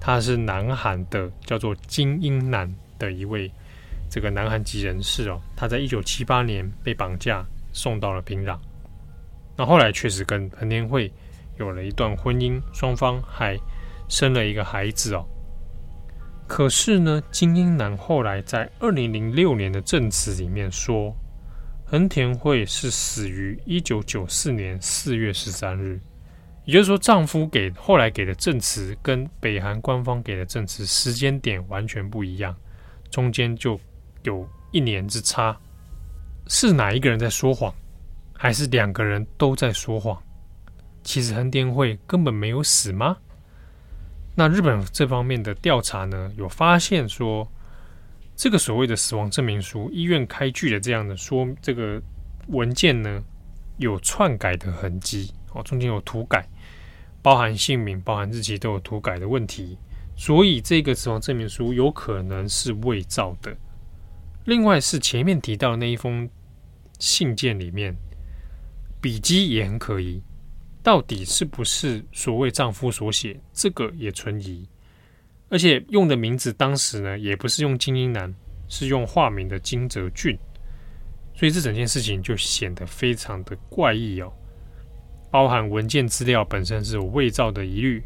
[0.00, 3.50] 他是南韩的，叫做金英男的一位
[4.10, 5.40] 这个南韩籍人士哦。
[5.56, 8.58] 他在一九七八年被绑架送到了平壤，
[9.56, 11.10] 那后来确实跟彭天惠
[11.58, 13.58] 有了一段婚姻，双方还
[14.08, 15.26] 生了一个孩子哦。
[16.46, 21.16] 可是呢，金英男后来在二零零六年的证词里面说，
[21.94, 26.00] 横田惠是死于一九九四年四月十三日。
[26.64, 32.52] 也就是说，丈夫给后来给的证词跟北韩官方给的证词时间点完全不一样，
[33.12, 33.78] 中间就
[34.24, 35.56] 有一年之差。
[36.48, 37.72] 是哪一个人在说谎，
[38.32, 40.20] 还是两个人都在说谎？
[41.04, 43.16] 其实横田惠根本没有死吗？
[44.34, 47.48] 那日本这方面的调查呢，有发现说，
[48.36, 52.02] 这个所谓的死亡证明书，医院开具的这样的说这个
[52.48, 53.22] 文件呢，
[53.78, 56.46] 有篡改的痕迹哦，中间有涂改。
[57.22, 59.78] 包含姓名、包含日期都有涂改的问题，
[60.14, 63.56] 所以这个死亡证明书有可能是伪造的。
[64.44, 66.28] 另外是前面提到的那一封
[66.98, 67.96] 信件里面，
[69.00, 70.20] 笔迹也很可疑，
[70.82, 74.68] 到底是不是所谓丈夫所写，这个也存疑。
[75.54, 78.34] 而且用的名字当时呢，也不是用金英男，
[78.66, 80.36] 是用化名的金泽俊，
[81.32, 84.32] 所以这整件事情就显得非常的怪异哦。
[85.30, 88.02] 包含文件资料本身是有伪造的疑虑，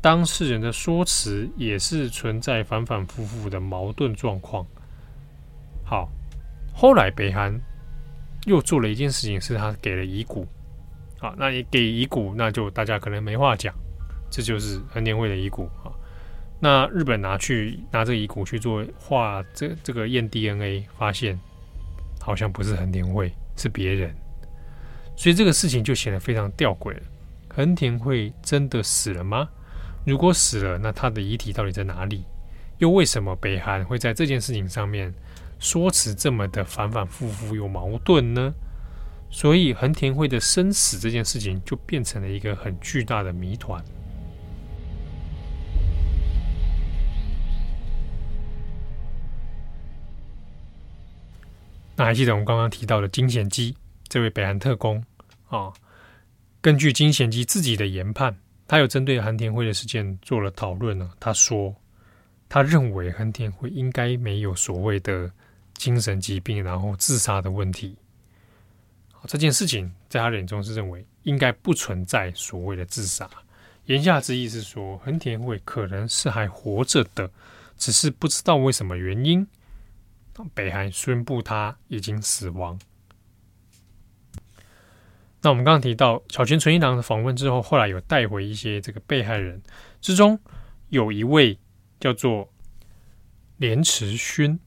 [0.00, 4.66] 当事人的说辞也是存在反反复复的矛盾状况。
[5.84, 6.10] 好，
[6.74, 7.56] 后来北韩
[8.46, 10.44] 又做了一件事情，是他给了遗骨。
[11.20, 13.72] 好，那你给遗骨，那就大家可能没话讲，
[14.28, 15.94] 这就是横田惠的遗骨啊。
[16.64, 21.36] 那日本拿去拿这遗骨去做化这这个验 DNA，发现
[22.20, 24.14] 好像不是横田惠，是别人。
[25.16, 27.00] 所以这个事情就显得非常吊诡了。
[27.48, 29.48] 横田惠真的死了吗？
[30.06, 32.24] 如果死了，那他的遗体到底在哪里？
[32.78, 35.12] 又为什么北韩会在这件事情上面
[35.58, 38.54] 说辞这么的反反复复有矛盾呢？
[39.30, 43.84] 所以横田惠的生死这件事情就变成了一个很巨大的谜团。
[51.94, 53.76] 那还记得我们刚刚提到的金贤基
[54.08, 55.02] 这位北韩特工
[55.48, 55.72] 啊？
[56.60, 58.34] 根据金贤基自己的研判，
[58.66, 61.10] 他有针对横田惠的事件做了讨论呢。
[61.18, 61.74] 他说，
[62.48, 65.30] 他认为横田惠应该没有所谓的
[65.74, 67.96] 精神疾病，然后自杀的问题。
[69.26, 73.28] 这件事情在他眼中是认为应该不存在所谓的自杀。
[73.86, 77.30] 言下之意是说，横田惠可能是还活着的，
[77.76, 79.46] 只是不知道为什么原因。
[80.54, 82.78] 北韩宣布他已经死亡。
[85.40, 89.60] 那我们刚刚提到小泉纯一郎的访问之后，后来有带回一些这个被害人
[90.00, 90.38] 之中，
[90.90, 91.58] 有一位
[91.98, 92.48] 叫做
[93.56, 94.58] 连池勋。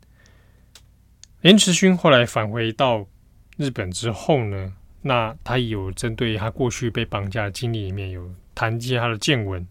[1.41, 3.07] 连池勋后来返回到
[3.55, 9.65] 日本之后呢，那他有针对他过去被绑架的经历里面有谈及他的见闻，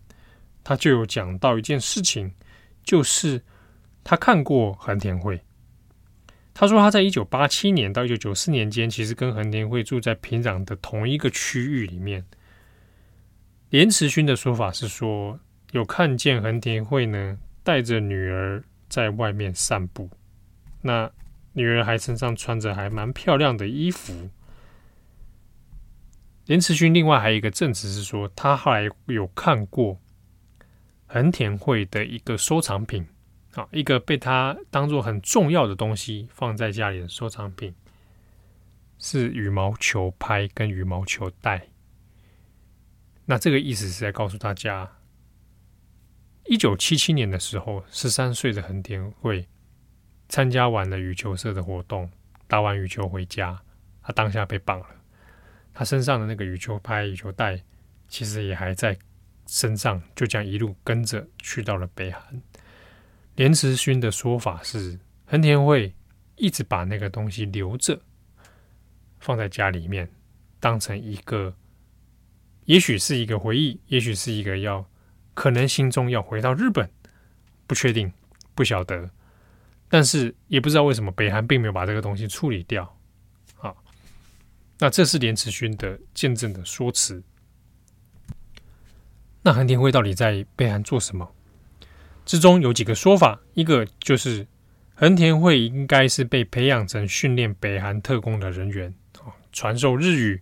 [0.63, 2.33] 他就有讲到一件事情，
[2.83, 3.43] 就是
[4.03, 5.39] 他看过横田惠。
[6.55, 12.25] 他说，他在一九八七年到一九九四年间，其实跟横田惠住在平壤的同一个区域里面。
[13.71, 15.41] 连池勋的说法是说，
[15.73, 20.09] 有看见横田惠呢带着女儿在外面散步，
[20.81, 21.11] 那
[21.55, 24.31] 女儿还身上穿着还蛮漂亮的衣服。
[26.47, 29.99] 连池勋另外还有一个证词是说，他后来有看过
[31.07, 33.05] 横田惠的一个收藏品。
[33.55, 37.75] 啊，一个被他当做很重要的东西放在家里的收藏品，
[38.99, 41.69] 是羽毛球拍跟羽毛球袋。
[43.27, 44.99] 那这个意思是在告诉大家，
[46.47, 49.49] 一九七七年的时候，十三岁的横田会
[50.29, 52.11] 参加完了羽球社的活动，
[52.47, 53.63] 打完羽球回家，
[54.03, 54.87] 他当下被绑了。
[55.73, 57.63] 他身上的那个羽球拍、羽球袋，
[58.09, 58.99] 其实也还在
[59.47, 62.43] 身上，就这样一路跟着去到了北韩。
[63.37, 65.93] 连池勋的说法是，横田惠
[66.37, 68.01] 一直把那个东西留着，
[69.19, 70.09] 放在家里面，
[70.61, 71.55] 当成一个，
[72.65, 74.89] 也许是一个回忆，也许是一个要，
[75.35, 76.89] 可能心中要回到日本，
[77.67, 78.13] 不确定，
[78.55, 79.11] 不晓得，
[79.89, 82.97] 但是也不知道为什么北韩并没有把这个东西处理掉。
[83.57, 83.77] 好，
[84.79, 87.21] 那这是连池勋的见证的说辞。
[89.43, 91.34] 那横田惠到底在北韩做什么？
[92.25, 94.47] 之中有几个说法，一个就是
[94.95, 100.41] 横田惠应该是被培养成训练北韩特工的人员，哦，传授日语，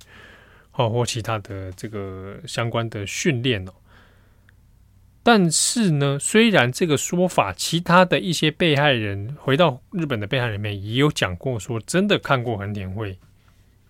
[0.72, 3.72] 哦或其他的这个相关的训练哦。
[5.24, 13.18] 但是呢，虽然这个说法，其他的一些被害人回到日本的被害人里面也有讲过，说真的看过横田惠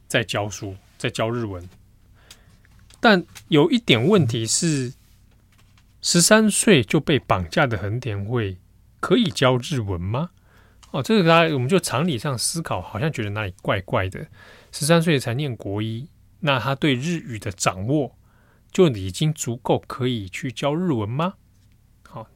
[0.08, 1.68] 在教书，在教日文，
[3.00, 4.94] 但有一点问题是。
[6.02, 8.58] 十三岁就被绑架的横田惠
[8.98, 10.30] 可以教日文吗？
[10.90, 14.26] 哦，这个大家我们就常理上思考，好像觉得哪里怪怪的。
[14.72, 16.08] 十三岁才念国一，
[16.40, 18.18] 那他对日语的掌握
[18.72, 21.34] 就已经足够可以去教日文吗？
[22.08, 22.28] 好，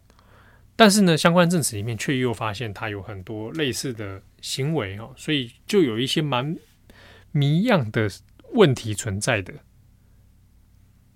[0.76, 6.56] 但是呢，相关证词里面却又发现他有很多类似的行为哦，所以就有一些蛮
[7.32, 8.08] 谜样的
[8.52, 9.52] 问题存在的。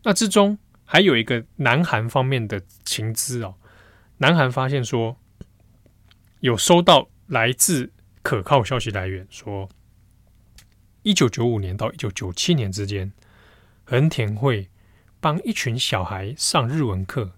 [0.03, 0.59] 那之中。
[0.93, 3.55] 还有一个南韩方面的情资哦，
[4.17, 5.17] 南韩发现说
[6.41, 9.69] 有收到来自可靠消息来源说，
[11.05, 13.13] 一九九五年到一九九七年之间，
[13.85, 14.69] 横田惠
[15.21, 17.35] 帮一群小孩上日文课，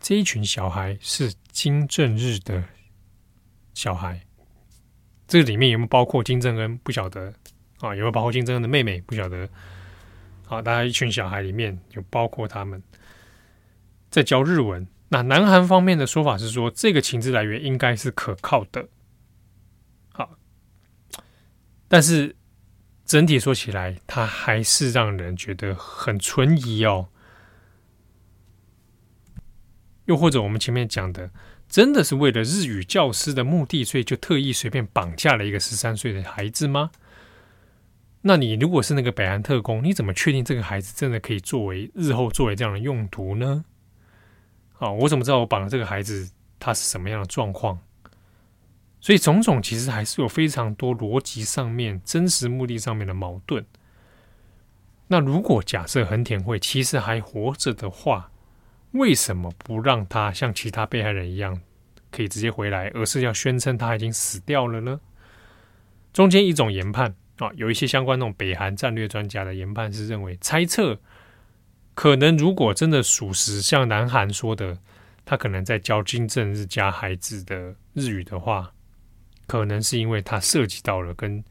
[0.00, 2.64] 这一群小孩是金正日的
[3.72, 4.26] 小孩，
[5.28, 6.76] 这里面有没有包括金正恩？
[6.78, 7.32] 不晓得
[7.78, 9.00] 啊，有没有包括金正恩的妹妹？
[9.02, 9.48] 不晓得。
[10.48, 12.82] 好，大家一群小孩里面有包括他们。
[14.08, 18.88] 在教日文，那南韩方面的说法是说，这个情资来源应该是可靠的。
[20.12, 20.38] 好，
[21.88, 22.34] 但是
[23.04, 27.08] 整体说起来，它还是让人觉得很存疑哦。
[30.06, 31.30] 又或者我们前面讲的，
[31.68, 36.92] 真的是为了日语教师的目的，所以就特意随便绑架了一个十三岁的孩子吗？
[38.28, 43.64] 那你如果是那个北韩特工，你怎么确定这个孩子真的可以作为日后作为这样的用途呢？
[44.78, 47.78] 啊，我怎么知道我绑的这个孩子他是什么样的状况？
[49.00, 53.64] 所以种种其实还是有非常多逻辑上面、真实目的上面的矛盾。
[55.06, 58.32] 那如果假设横田惠其实还活着的话，
[58.90, 61.60] 为什么不让他像其他被害人一样
[62.10, 65.00] 可以直接回来，而是要宣称他已经死掉了呢？
[66.12, 71.00] 中间一种研判啊，有一些相关那种北韩战略专家的研判是认为，猜测
[71.94, 74.78] 可能如果真的属实，像南韩说的，
[75.24, 78.72] 他可能在教金正日家孩子的日语的话，
[79.46, 81.44] 可能是因为他涉及到了跟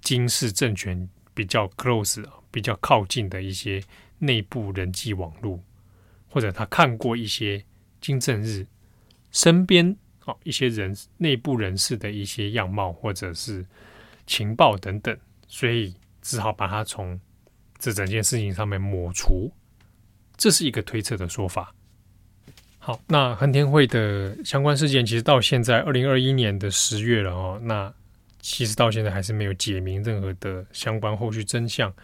[0.00, 2.34] 金氏政权比较 close 啊。
[2.52, 3.82] 比较靠近的一些
[4.18, 5.58] 内部人际网络，
[6.28, 7.64] 或者他看过一些
[7.98, 8.66] 金正日
[9.30, 13.64] 身边哦一些人内部人士的一些样貌，或者是
[14.26, 15.16] 情报等等，
[15.46, 17.20] 所以只好把它从
[17.78, 19.52] 这整件事情上面抹除。
[20.36, 21.74] 这是一个推测的说法。
[22.78, 27.92] 好，那横田会的相关事件，其实到现在二零二一年的十月了哦，那
[28.40, 31.94] 其实到现在还是没有解明任何的相关后续真相。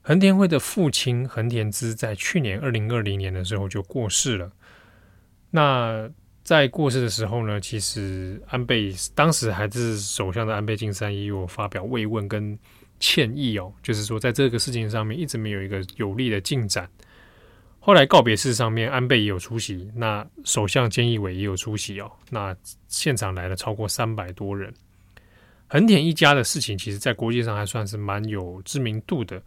[0.00, 4.50] 横田会的父亲横田之在去年二零二零年的时候就过世了。
[5.50, 6.08] 那
[6.46, 12.56] 在过世的时候呢，其实安倍当时还是首相的安倍晋三也有发表慰问跟
[13.00, 16.88] 歉意哦，就是说在这个事情上面一直没有一个有力的进展。
[17.80, 22.08] 后来告别式上面，安倍也有出席，那首相菅义伟也有出席哦。
[22.30, 24.72] 那现场来了超过三百多人。
[25.66, 29.42] 横田一家的事情，其实在国际上还算是蛮有知名度的。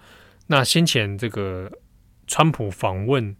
[0.47, 1.71] 那先前这个
[2.27, 3.33] 川普访问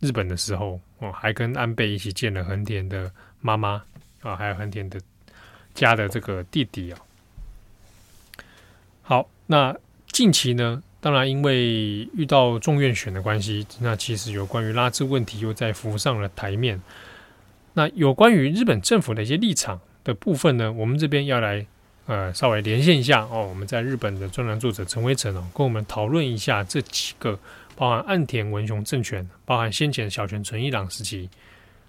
[0.00, 3.82] 日本的时候，哦，还跟安倍一起见了横田的妈妈
[4.22, 5.00] 啊，还有横田的
[5.74, 6.98] 家的这个弟弟啊。
[9.02, 9.76] 好，那
[10.08, 16.80] 近期呢，当然因为遇到众院选的关系，那其实有关于拉致问题又再浮上了台面。
[17.74, 21.66] 那有关于日本政府的一些立场的部分呢，我们这边要来。
[22.08, 27.36] 呃，稍微连线一下哦，我们在日本的专栏作者陈威成哦，跟我们讨论一下这几个，
[27.76, 31.28] 包含岸田文雄政权，包含先前小泉纯一郎时期，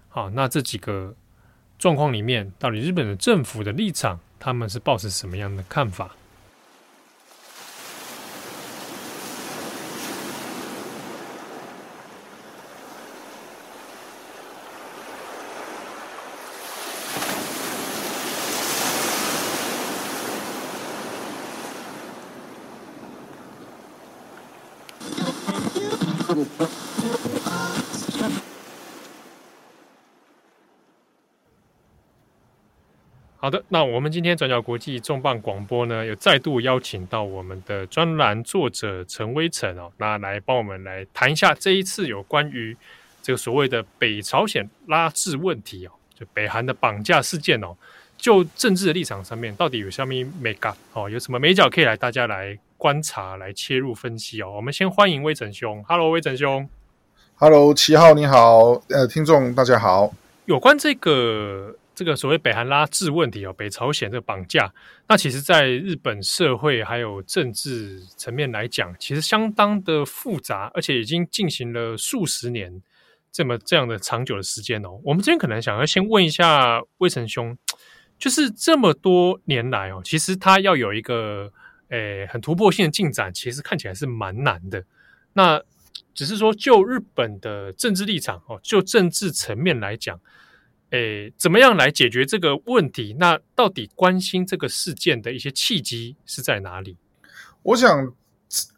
[0.10, 1.16] 好，那这几个
[1.80, 6.16] 状况里面，到底日本的政府的立场，他们是抱持什么样的看法？
[33.48, 42.76] 好的，那我们今天转角国际重磅广播呢，有再度邀请到我们的专栏作者陈威成哦，那来帮我们来谈一下这一次有关于
[43.24, 47.74] 这个所谓的北朝鲜拉制问题哦，就北韩的绑架事件哦，
[48.18, 54.52] 就政治的立场上面到底有什么美感哦，有什么美角可以来大家来观察、来切入分析哦。
[54.58, 56.68] 我们先欢迎威成兄，Hello，威成兄
[57.36, 61.78] ，Hello，七号你好，呃，听众大家好，有关这个。
[61.98, 64.72] 这个所谓北韩拉致问题哦，北朝鲜这个绑架，
[65.08, 72.84] 那其实在日本社会还有政治层面来讲，其实相当的复杂，而且已经进行了数十年
[73.32, 75.02] 这么这样的长久的时间哦。
[75.04, 77.58] 我们这边可能想要先问一下魏成兄，
[78.20, 81.52] 就是这么多年来哦，其实他要有一个
[81.90, 84.86] 诶很突破性的进展，其实看起来是蛮难的。
[85.34, 85.60] 那
[86.14, 90.20] 只是说就日本的政治立场哦，就政治层面来讲。
[90.92, 93.16] 诶，怎么样来解决这个问题？
[93.20, 96.96] 那到底关心这个事件的一些契机是在哪里？
[97.62, 98.14] 我想，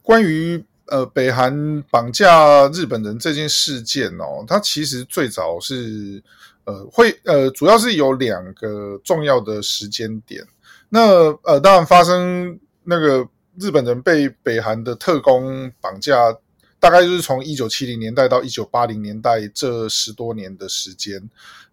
[0.01, 6.23] 关于呃北韩绑架日本人这件事件哦，它其实最早是
[6.63, 10.43] 呃会呃主要是有两个重要的时间点。
[10.89, 13.27] 那呃当然发生那个
[13.59, 16.35] 日本人被北韩的特工绑架。
[16.79, 21.21] 大概就是从一九七零年代到一九八零年代这十多年的时间，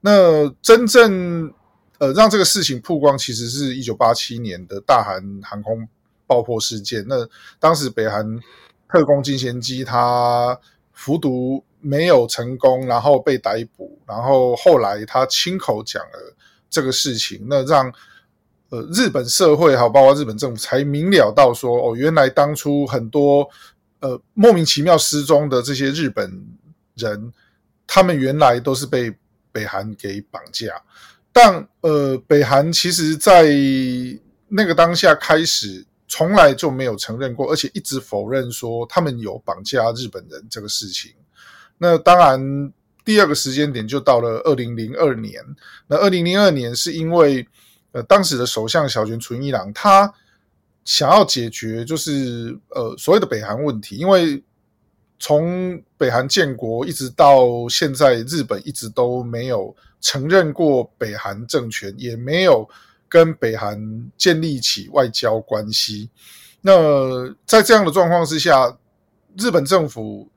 [0.00, 1.52] 那真正
[1.98, 5.86] 呃让这个事情曝光，其实是一九八七年的大韩航空
[6.26, 7.04] 爆破事件。
[7.06, 7.24] 那
[7.60, 8.38] 当时北韩
[8.88, 10.58] 特工金贤基他
[10.92, 16.34] 服毒没有成功，然后被逮捕，然后后来他亲口讲了
[16.68, 17.92] 这个事情，那让
[18.70, 23.48] 呃日本社会还包括日本政府才明了到说，哦，原来当初很多。
[24.00, 26.30] 呃，莫名其妙失踪的这些日本
[26.94, 27.32] 人，
[27.86, 29.14] 他们原来都是被
[29.50, 30.66] 北韩给绑架，
[31.32, 33.46] 但呃，北韩其实在
[34.48, 41.12] 那个当下开始，从来就没有承认过，而且一直否认说他们有绑架日本人这个事情。
[41.78, 42.72] 那当然，
[43.04, 45.42] 第二个时间点就到了二零零二年。
[45.86, 47.46] 那二零零二年是因为
[47.92, 50.12] 呃，当时的首相小泉纯一郎他。
[50.86, 54.42] 想要解决就是呃所谓的北韩问题，因为
[55.18, 62.68] 从北韩建国一直到现在，日本一直都没有承认过北韩政权，也没有
[63.08, 66.08] 跟北韩建立起外交关系。
[66.60, 68.78] 那在这样的状况之下，
[69.36, 70.30] 日本政府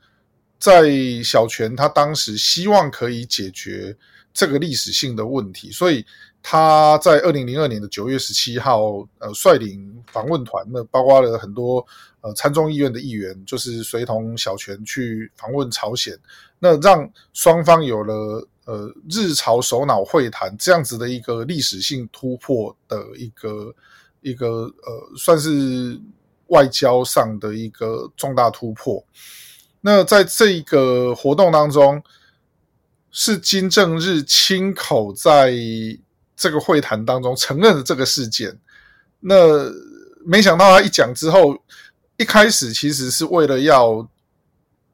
[0.57, 0.89] 在
[1.23, 3.95] 小泉他当时希望可以解决
[4.33, 6.05] 这个历史性的问题，所以
[6.41, 11.85] 他在二零零二年的九月十七号，呃，率领访问团，那包括了很多
[12.21, 16.17] 呃参众议院的议员，就是随同小泉去访问朝鲜，
[16.57, 23.75] 那让双方有了呃日朝首脑会谈这样子的一个历史性突破的一个
[24.21, 25.99] 一个呃，算是
[26.47, 29.03] 外交上的一个重大突破。
[29.81, 32.01] 那在这一个活动当中，
[33.11, 35.53] 是金正日亲口在
[36.39, 38.57] 这个会谈当中承认了这个事件。
[39.19, 39.69] 那
[40.25, 41.61] 没想到他一讲之后，
[42.15, 44.09] 一开始其实是为了要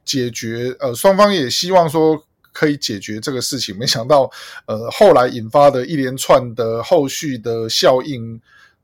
[0.04, 2.20] 解决，呃，双方也希望说
[2.52, 3.78] 可以解决这个事情。
[3.78, 4.28] 没想到，
[4.66, 8.42] 呃，后来引发的一连串的后续的效应，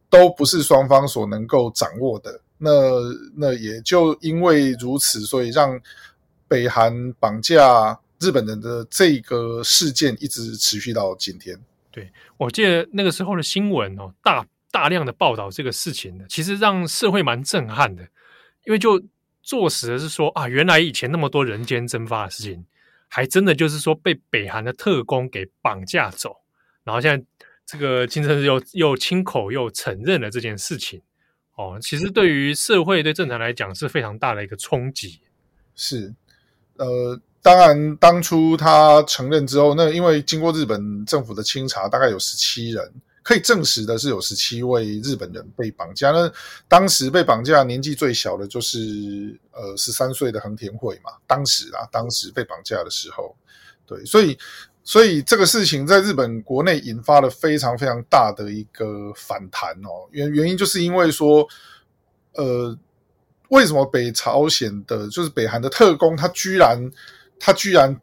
[0.08, 2.40] 都不是双方所能够掌握的。
[2.60, 2.70] 那
[3.36, 5.82] 那也就因为如此，所以让
[6.48, 11.60] 北韩绑架日本人的这个事件一直持续到今天。
[11.92, 18.02] 对，我记得那个时候的新闻哦，大大量的报道这个事情呢，其实让社会蛮震撼的，
[18.64, 19.04] 因为就
[19.42, 22.66] 坐实的是说啊，原来以前那么多人间蒸发的事情，
[23.08, 26.38] 还真的就是说被北韩的特工给绑架走，
[26.84, 27.26] 然后现在
[27.66, 31.02] 这个金正日又又亲口又承认了这件事情。
[31.56, 35.20] 哦，其实对于社会对政坛来讲是非常大的一个冲击。
[35.76, 36.14] 是，
[36.78, 46.12] 呃，当然当初他承认之后，那因为经过日本政府的清查，大概有十七人可以证实的是有十七位日本人被绑架。
[46.12, 46.32] 那
[46.68, 51.12] 当时被绑架年纪最小的就是呃十三岁的横田惠嘛。
[51.26, 53.36] 当时啊，当时被绑架的时候，
[53.86, 54.38] 对，所以。
[54.84, 61.48] 所以这个事情在日本国内引发了非常非常大的一个反弹哦，原原因就是因为说，
[62.34, 62.76] 呃，
[63.50, 66.80] 为什么北朝鲜的，就是北韩的特工，他居然
[67.44, 68.00] 他居然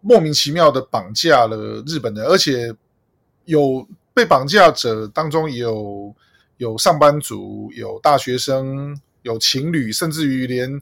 [0.00, 2.72] 莫名其妙的绑架了日本人，而且
[3.46, 6.14] 有被绑架者当中也有
[6.58, 10.80] 有上班族、有大学生、有情侣，甚至于连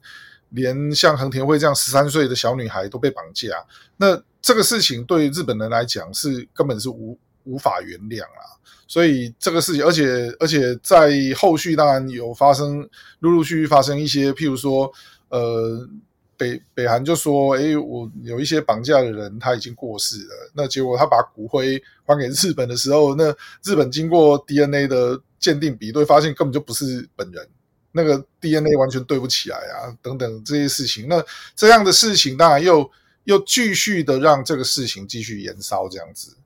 [0.51, 3.65] 连像横田惠这样十三岁的小女孩都被绑架，
[3.97, 4.21] 那。
[4.47, 8.45] 这个事情对日本人来讲是根本是无无法原谅啊，
[8.87, 12.87] 所以这个事情，而且而且在后续当然有发生，
[13.21, 14.93] 陆陆续续发生一些，譬如说，
[15.31, 15.89] 呃，
[16.37, 27.49] 北北韩就说，诶，我有一些绑架的人他已经过世了，那结果他把骨灰还给日本的时候，那日本经过 DNA 的鉴定比对，发现根本就不是本人，
[27.93, 31.25] 那个 DNA 完全对不起来啊，等等这些事情，那
[31.55, 32.91] 这样的事情当然又。
[33.27, 36.37] 又继续的让这个事情继续延烧，这样子，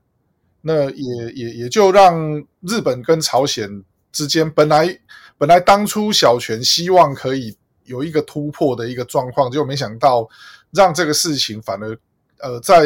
[0.61, 3.83] 那也也也就让日本跟朝鲜
[4.13, 4.97] 之间本来
[5.37, 7.53] 本来当初小泉希望可以
[7.89, 10.29] 有一个突破的一个状况，就没想到
[10.71, 11.97] 让这个事情反而
[12.37, 12.85] 呃在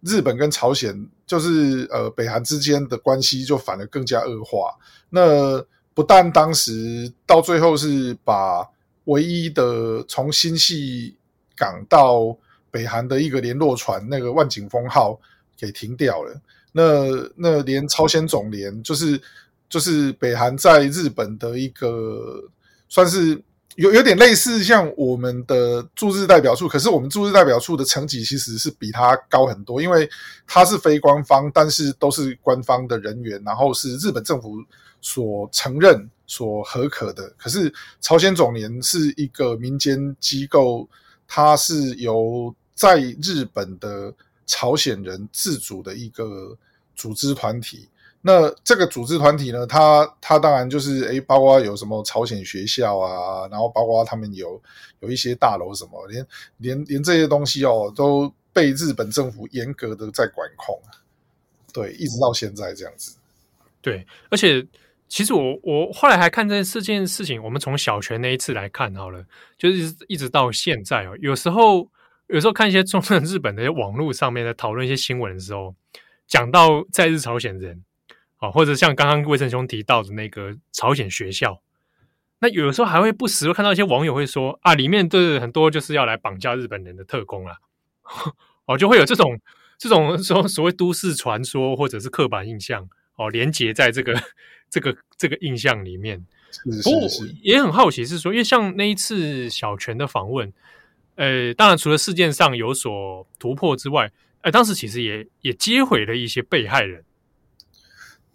[0.00, 4.76] 日本跟朝鲜就是呃北韩之间的关系就反而更加恶化。
[5.10, 5.64] 那
[5.94, 8.68] 不但当时到最后是把
[9.04, 11.14] 唯一的从新潟
[11.56, 12.36] 港到
[12.70, 15.18] 北韩的一个联络船，那个万景峰号
[15.56, 16.40] 给停掉了。
[16.70, 16.82] 那
[17.34, 19.20] 那连朝鲜总联，就是
[19.68, 22.44] 就是北韩在日本的一个，
[22.88, 23.42] 算是
[23.78, 30.10] 有有点类似像我们的驻日代表处，可是我们驻日代表处的层级其实是比它高很多，因为
[30.48, 34.56] 它是非官方，但是都是官方的人员，然后是日本政府
[35.00, 37.32] 所承认、所核可的。
[37.38, 40.88] 可是朝鲜总联是一个民间机构。
[41.30, 44.10] 它是由在日本的
[44.46, 46.56] 朝鲜人自主的一个
[46.96, 47.86] 组织团体。
[48.20, 54.60] 那这个组织团体呢，它它当然就是诶，包括有什么朝鲜学校啊，然后包括他们有
[55.00, 56.26] 有一些大楼什么，连
[56.58, 60.80] 连连这些东西哦，都被日本政府严格的在管控。
[61.72, 63.16] 对，一直到现在这样子。
[63.80, 64.66] 对，而且。
[65.10, 69.24] 其实我我后来还看这四件事情，我们从小泉那一次来看好了，
[69.56, 71.16] 就是一直到现在哦。
[71.18, 71.88] 有时候
[72.26, 75.74] 有时候看一些中 日本的网络上面的讨论一些新闻的时候，
[76.26, 77.82] 讲到在日朝鲜人
[78.38, 81.60] 啊，或者像刚刚魏胜兄提到的那个朝鲜学校，
[82.40, 87.56] 那有时候还会不时会看到一些网友会说啊，里面对很多就是要来绑架日本人的特工啊，
[88.66, 89.38] 哦，就会有这种
[89.76, 94.20] 这种说所谓都市传说或者是刻板印象哦，连结在这个。
[94.70, 96.22] 这个这个印象里面，
[96.84, 97.08] 不过
[97.40, 100.52] 也很好奇是说，因为像那一次小泉的访问，
[101.14, 104.12] 呃，当然除了事件上有所突破之外，
[104.42, 107.02] 呃，当时其实也也接回了一些被害人。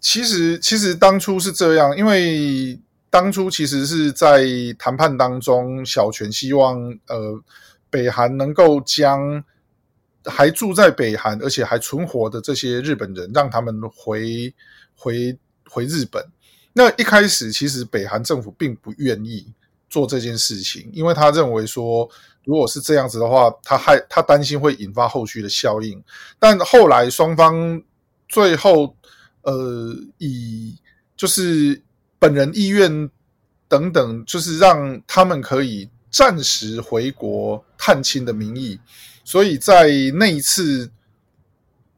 [0.06, 2.78] 其实，其实当初是这样，因为
[3.08, 4.44] 当初其实是在
[4.78, 7.42] 谈判当中，小泉希望呃
[7.88, 9.42] 北韩能够将
[10.26, 14.52] 还住在北韩而且还存活的这些日本人，让他们回
[14.94, 15.34] 回
[15.70, 16.22] 回日本。
[16.74, 19.54] 那一开始，其实北韩政府并不愿意
[19.88, 22.06] 做这件事情，因为他认为说，
[22.44, 26.04] 如果是这样子的话，他害他担心会引发后续的效应。
[26.38, 27.82] 但后来双方
[28.28, 28.94] 最后。
[29.44, 30.74] 呃，以
[31.16, 31.80] 就是
[32.18, 33.10] 本人意愿
[33.68, 38.80] 等等，就是让他们可以暂时回国探亲的名义，
[39.22, 40.90] 所以在那一次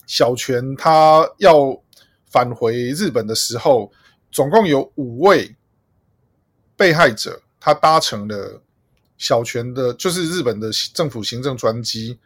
[0.06, 1.80] 小泉他要
[2.28, 3.92] 返回日本的时候，
[4.32, 5.54] 总共有五位
[6.76, 8.60] 被害者，他搭乘了
[9.18, 12.18] 小泉的，就是日本的政府行政专机，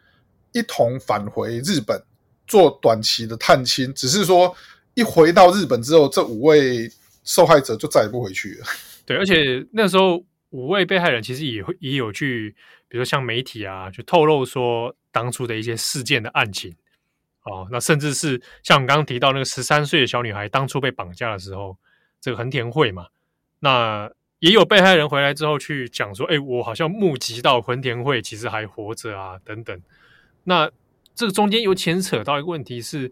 [0.51, 2.01] 一同返回日本
[2.47, 4.55] 做短期的探亲，只是说。
[4.93, 6.89] 一回到日本之后，这五位
[7.23, 8.65] 受害者就再也不回去了。
[9.05, 12.55] 对，而且那时候五位被害人其实也会也有去，
[12.87, 16.75] 比如说像媒体啊，就透露说当初的一些事件的案情。
[17.43, 21.77] 哦，那甚至是像我们刚刚提到那个十三岁的小女孩当初被绑架的时候，
[22.19, 23.07] 这个横田惠嘛，
[23.59, 29.81] 那也有被害人回来之后去讲说，哎，我好像目击到横田惠其实还活着啊，等等。
[30.43, 30.69] 那
[31.15, 33.11] 这个中间有牵扯到一个问题是。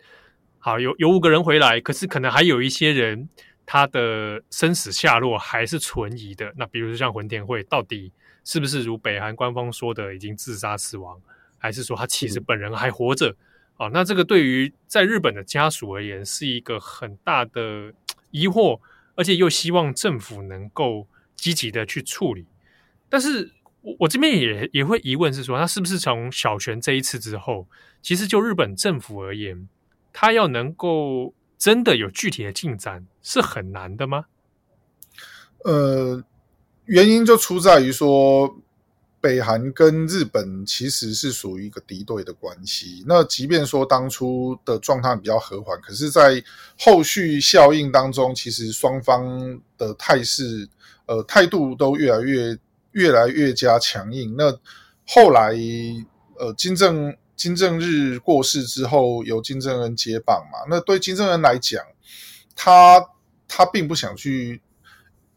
[0.59, 3.29] 好，有有五个人回来，可是可能还有一些人，
[3.65, 6.53] 他的生死下落还是存疑的。
[6.57, 8.11] 那比如说像横田会，到底
[8.43, 11.19] 是不是如北韩官方说的已经自杀死亡，
[11.57, 13.35] 还是说他其实本人还活着？
[13.77, 17.93] 啊、嗯，那这个对于在日本的家属而言是一个很大的
[18.31, 18.81] 疑惑，
[19.15, 21.07] 而且又希望政府能够
[21.37, 22.45] 积极的去处理。
[23.07, 27.69] 但是我我这边也也会疑问是说，他是不是从小泉这一次之后，
[28.01, 29.69] 其实就日本政府而言，
[30.11, 34.25] 他要能够真的有具体的进展是很难的吗？
[35.65, 36.23] 呃，
[36.85, 38.57] 原因就出在于说，
[39.19, 43.03] 北韩跟日本其实是属于一个敌对的关系。
[43.05, 46.41] 那即便说当初的状态比较和缓，可是，在
[46.79, 50.67] 后续效应当中，其实双方的态势、
[51.05, 52.57] 呃态度都越来越、
[52.93, 54.33] 越来越加强硬。
[54.37, 54.57] 那
[55.05, 55.53] 后来，
[56.37, 57.13] 呃，金正。
[57.39, 60.59] 金正日过世之后，由金正恩接棒嘛。
[60.69, 61.81] 那对金正恩来讲，
[62.53, 63.01] 他
[63.47, 64.61] 他并不想去，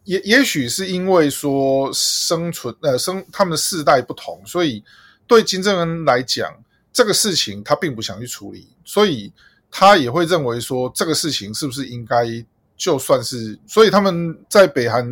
[0.03, 4.83] 也也许是因为说生存呃生他们世代不同，所以
[5.29, 6.53] 对金正恩来讲，
[6.93, 9.33] 这个事情他并不想去处理，所以
[9.71, 12.27] 他也会认为说这个事情是不是应该
[12.77, 15.09] 就算是，所以他们在北韩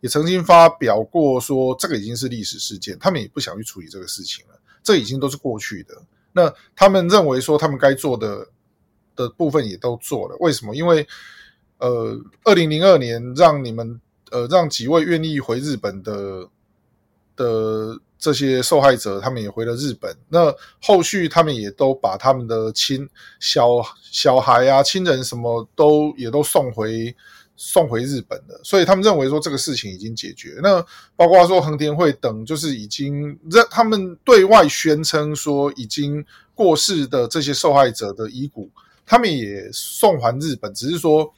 [0.00, 5.94] 也曾经发表过说这个已经是历史事件，他们也不想去处理这个事情了，这已经都是过去的。
[6.32, 8.48] 那他们认为说，他们该做的
[9.14, 10.36] 的部分也都做了。
[10.40, 10.74] 为什么？
[10.74, 11.06] 因为
[11.78, 16.48] 呃，二零零二年让你们呃让几位愿意回日本的
[17.36, 20.16] 的这些受害者，他们也回了日本。
[20.28, 23.08] 那后续他们也都把他们的亲
[23.40, 23.66] 小
[24.00, 27.14] 小孩啊、亲人什么都也都送回。
[27.56, 30.58] 送回日本的，所以他们认为说这个事情已经解决。
[30.62, 30.84] 那
[31.14, 36.24] 包括说横田惠等，就是已经让他们对外宣称说已经
[36.54, 38.68] 过世的这些受害者的遗骨，
[39.06, 40.72] 他们也送还日本。
[40.74, 41.32] 只是说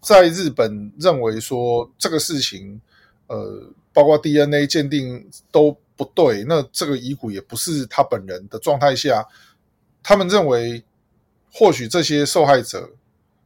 [0.00, 2.80] 在日本认为说这个事情，
[3.26, 9.26] 呃，包括 DNA 鉴定都不对，那这个遗骨也不是他本人的状态下，
[10.02, 10.84] 他们认为
[11.50, 12.90] 或许这些受害者。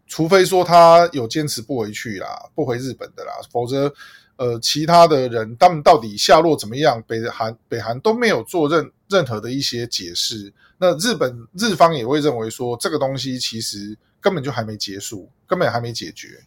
[0.09, 3.92] 除非说他有坚持不回去啦，不回日本的啦，否则，
[4.36, 7.00] 呃，其他的人他们到底下落怎么样？
[7.06, 10.50] 北韩北韩都没有做任任何的一些解释。
[10.78, 16.42] 那日本日方也会认为说，这个东西其实根本就还没结束，根本还没解决。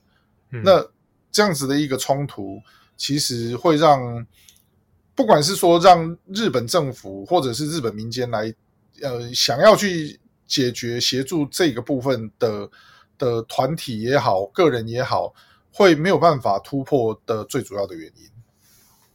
[0.49, 0.83] 嗯、那
[1.31, 2.59] 这样子的一个冲突，
[2.97, 4.25] 其实会让
[5.13, 8.51] 不管是说让日本政府或者是日本民间来，
[9.03, 12.67] 呃，想要去解决协助这个部分的。
[13.21, 15.31] 的团体也好，个人也好，
[15.71, 18.29] 会没有办法突破的最主要的原因。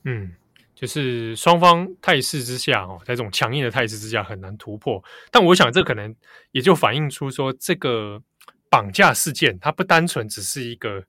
[0.04, 0.32] 嗯，
[0.72, 5.02] 就是双方态势之下哦，在这种强硬的态势之下很难突破。
[5.32, 6.14] 但我想，这可能
[6.52, 8.22] 也就反映出说，这个
[8.70, 11.02] 绑架事件它不单纯只是一个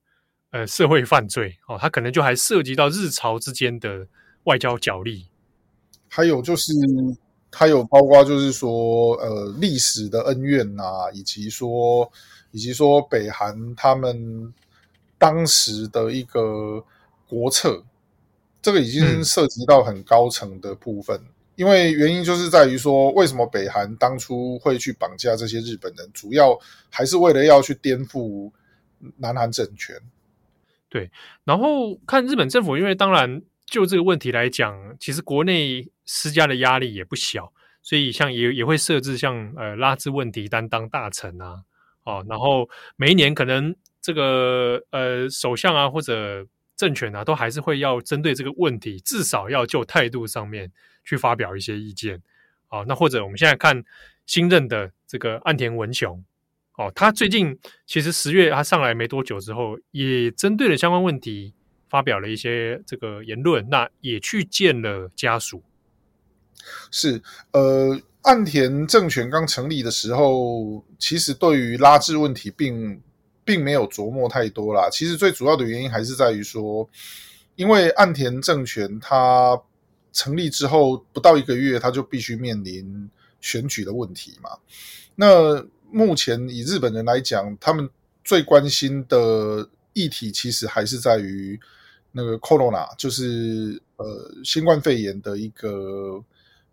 [0.50, 4.08] 呃社会犯罪哦，它可能就还涉及到日朝之间的
[4.44, 5.28] 外交角力，
[6.08, 6.72] 还有就是
[7.52, 12.10] 还有包括就是说呃历史的恩怨呐、啊，以及说。
[12.50, 14.54] 以及说北韩他们
[15.18, 16.82] 当时的一个
[17.28, 17.84] 国策，
[18.62, 21.22] 这个已经涉及到很高层的部分。
[21.56, 28.50] 因为原因就是在于说，为什么北韩当初会去绑架这些日本人，主要还是为了要去颠覆
[29.18, 29.94] 南韩政权。
[30.88, 31.10] 对，
[31.44, 37.52] 然后看日本政府，因为当然就这个问题来讲，其实国内施加的压力也不小，
[37.82, 41.62] 所以像也也会设置像呃拉致问题担当大臣啊，
[42.04, 46.46] 哦，然后每一年可能这个呃首相啊或者
[46.76, 50.72] 政权啊，都还是会要针对这个问题，至少要就态度上面。
[51.04, 52.20] 去发表一些意见，
[52.68, 53.82] 哦，那或者我们现在看
[54.26, 56.22] 新任的这个岸田文雄，
[56.76, 61.54] 哦，他最近其实十月他上来没多久之后，也针对了相关问题
[61.88, 65.62] 发表了一些这个言论，那也去见了家属。
[66.90, 67.22] 是，
[67.52, 73.00] 呃，岸田政权刚成立的时候，其实对于拉致问题并
[73.44, 74.88] 并没有琢磨太多啦。
[74.90, 76.88] 其实最主要的原因还是在于说，
[77.56, 79.60] 因为岸田政权他。
[80.10, 83.08] 成立之后不到一个月，他就必须面临
[83.40, 84.50] 选举的问题嘛。
[85.14, 87.88] 那目前以日本人来讲，他们
[88.24, 91.60] 最关心的议题其实还是在于
[92.12, 96.22] 那个 corona，就是呃新冠肺炎的一个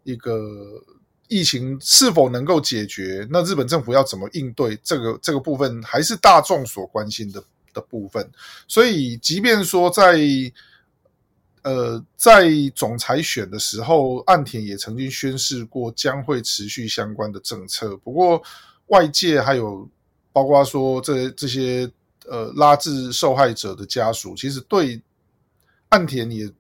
[0.04, 0.82] 一个
[1.28, 3.28] 疫情是否能够解决？
[3.32, 8.30] 那日本政府要怎么应对这个这个部分，还是大众所关心的的部分。
[8.68, 10.20] 所以，即便说在
[11.64, 17.98] 呃，在总裁选的时候，岸田也曾经宣示过将会持续相关的政策。
[17.98, 18.40] 不过，
[18.88, 19.90] 外界还有
[20.32, 21.92] 包括说这这些
[22.28, 25.02] 呃拉致受害者的家属，其实对
[25.90, 26.52] 岸田也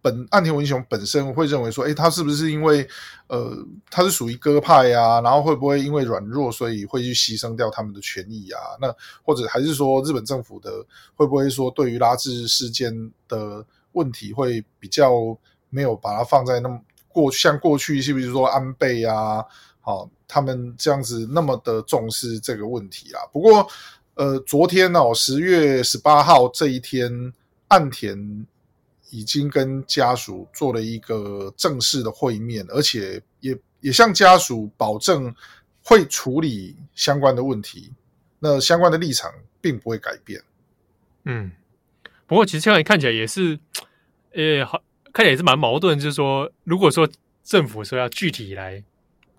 [0.00, 2.88] 本岸田文雄本身会认为说，诶，他是不是因为
[3.26, 3.56] 呃
[3.90, 5.20] 他是属于鸽派啊？
[5.20, 8.60] 然后会不会因为软弱，所以会去牺牲掉他们的权益啊？
[8.80, 10.70] 那或者还是说日本政府的
[11.16, 15.36] 会不会说对于拉致事件的问题会比较
[15.68, 19.44] 没有把它放在那么过像过去，是不是说安倍啊，
[19.80, 23.18] 好，他们这样子那么的重视这个问题啊？
[23.32, 23.66] 不过，
[24.14, 27.32] 呃，昨天哦，十月十八号这一天，
[27.68, 28.46] 岸田
[29.10, 35.34] 已经跟家属做了一个正式的会面，而且也也向家属保证
[35.82, 37.92] 会处理相关的问题，
[38.38, 40.42] 那相关的立场并不会改变。
[41.24, 41.52] 嗯，
[42.26, 43.58] 不过其实现在 看起来也是。
[44.34, 45.98] 呃，好，看起来也是蛮矛盾。
[45.98, 47.08] 就是说，如果说
[47.42, 48.84] 政府说要具体来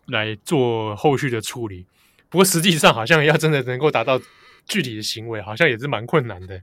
[0.07, 1.85] 来做后续的处理，
[2.27, 4.19] 不过实际上好像要真的能够达到
[4.65, 6.59] 具体的行为，好像也是蛮困难的。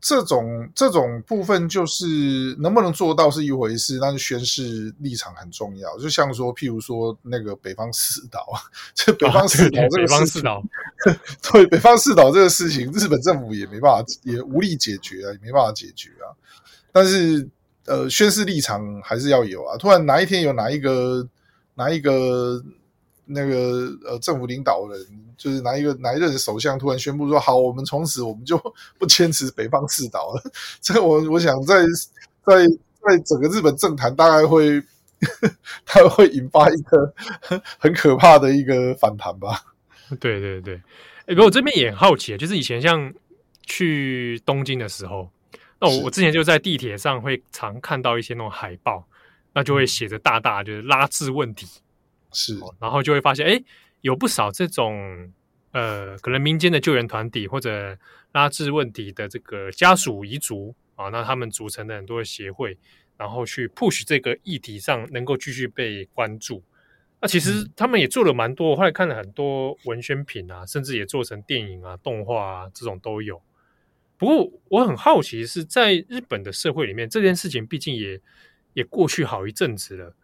[0.00, 2.06] 这种这种部分就是
[2.60, 5.98] 能不能做到是一回事，但是宣示立场很重要。
[5.98, 8.46] 就像说，譬如说那个北方四岛，
[8.94, 10.42] 这北方四岛这个事情，
[11.52, 16.30] 对北方四岛这个事情，日本政府也没办法，也无力解决啊，也没办法解决啊。
[16.92, 17.48] 但是，
[17.86, 19.76] 呃，宣示立场还是要有啊。
[19.76, 21.28] 突然哪一天有哪一个
[21.74, 22.62] 哪一个
[23.28, 24.98] 那个呃政府领导人，
[25.36, 28.56] 就是哪一个哪一任首相突然宣布说好，我们从此我们就
[28.98, 30.42] 不坚持北方四岛了。
[30.80, 31.84] 这个我我想在
[32.44, 34.82] 在在整个日本政坛大概会，
[35.86, 37.14] 它会引发一个
[37.78, 39.62] 很可怕的一个反弹吧。
[40.18, 40.74] 对 对对，
[41.26, 43.12] 哎，不过我这边也很好奇，就是以前像
[43.62, 45.30] 去东京的时候。
[45.80, 49.06] 那我我之前就在地铁上会常看到一些那种海报，
[49.54, 51.68] 那就会写着大大就是拉致问题，
[52.32, 53.62] 是，然后就会发现，哎，
[54.00, 55.32] 有不少这种
[55.72, 57.96] 呃，可能民间的救援团体或者
[58.32, 62.76] 拉致问题的这个家属遗族啊，那他们组成的很多协会，
[63.16, 66.62] 然后去 push 这个议题上能够继续被关注。
[67.20, 73.42] 那其实他们也做了蛮多，我后来看了很多文宣品啊，甚至也做成电影啊、动画啊，这种都有。
[74.16, 78.20] 不过我很好奇，是在日本的社会里面，这件事情毕竟也
[78.72, 80.14] 也过去好一阵子了。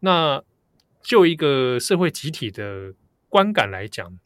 [0.00, 0.42] 那
[1.02, 2.94] 就一个社会集体的
[3.28, 4.18] 观感来讲，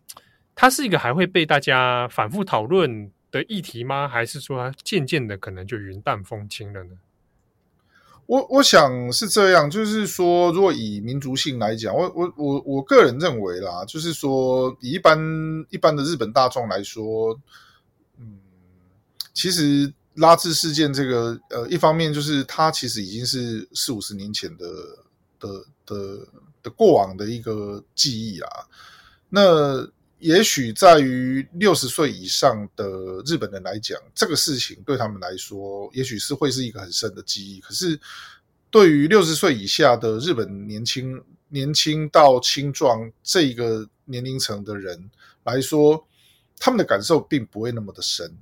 [0.55, 4.09] 它是一个还会被大家反复讨论的议题吗？
[4.09, 6.97] 还是说它渐渐的可能就云淡风轻了呢？
[8.27, 15.19] 我我想是这样，就是说，如果以民族性来讲，我我我我个人认为啦，就是说，以一般
[15.71, 17.39] 一般的日本大众来说。
[18.19, 18.39] 嗯
[19.35, 24.65] 其实拉致事件这个，呃，一方面就是它其实已经是四五十年前的
[25.41, 26.29] 的的
[26.65, 28.49] 的过往的一个记忆啊。
[29.29, 29.89] 那
[30.19, 37.61] 也许在于六十岁以上的日本人来讲，这个事情对他们来说，也许是会是一个很深的记忆。
[37.61, 38.01] 可是
[38.71, 45.11] 对于六十岁以下的日本年轻年轻到青壮这一个年龄层的人
[45.45, 46.03] 来说，
[46.59, 48.35] 他们的感受并不会那么的深。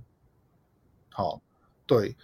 [1.08, 1.42] 好，
[1.84, 2.14] 对，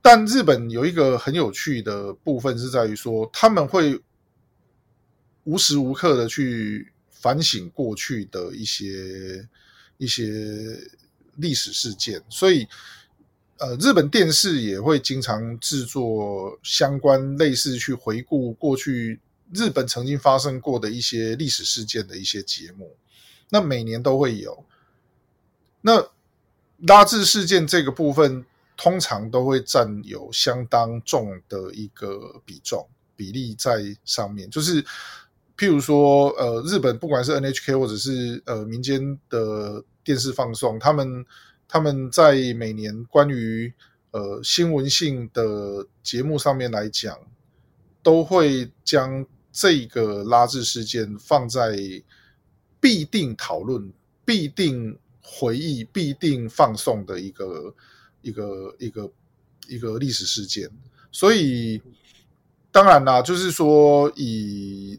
[0.00, 4.00] 但日本有一个很有趣的部分是在于说，他们会
[5.48, 9.48] 无时无刻的去反省过去的一些
[9.96, 10.22] 一些
[11.36, 12.68] 历史事件，所以
[13.56, 19.18] 呃，日本电视也会经常制作相关类似去回顾过去
[19.54, 22.94] 日本曾经发生过的一些历史事件的一些节目，
[23.48, 24.62] 那每年都会有。
[25.80, 26.10] 那
[26.86, 28.44] 拉致事件这个部分，
[28.76, 32.86] 通常都会占有相当重的一个比重
[33.16, 34.84] 比例在上面，就是
[35.58, 41.26] 譬如说，呃，日本不管是 NHK 或者是呃民间的电视放送，他们
[41.68, 43.70] 他们在每年关于
[44.12, 47.18] 呃新闻性的节目上面来讲，
[48.02, 51.76] 都会将这个拉致事件放在
[52.80, 53.92] 必定讨论、
[54.24, 57.74] 必定回忆、必定放送的一个。
[58.20, 59.12] 一个一个
[59.68, 60.68] 一个历史事件，
[61.12, 61.80] 所以
[62.72, 64.98] 当然啦，就是说以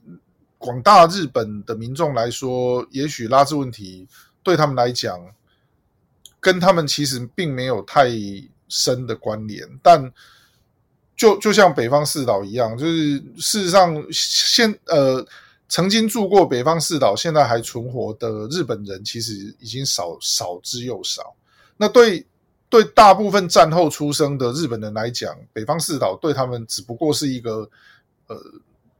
[0.59, 4.07] 广大日本的民众来说，也许拉致问题
[4.43, 5.19] 对他们来讲，
[6.39, 8.11] 跟他们其实并没有太
[8.67, 9.67] 深的关联。
[9.81, 10.13] 但
[11.17, 15.25] 就就像北方四岛一样，就是事实上现呃
[15.67, 21.33] 曾经住过北方四岛，现在还存活的日本人，其实已经少少之又少。
[21.77, 22.23] 那对。
[22.71, 27.67] 对大部分战后出生的日本人来讲，北方四岛对他们只不过是一个
[28.27, 28.39] 呃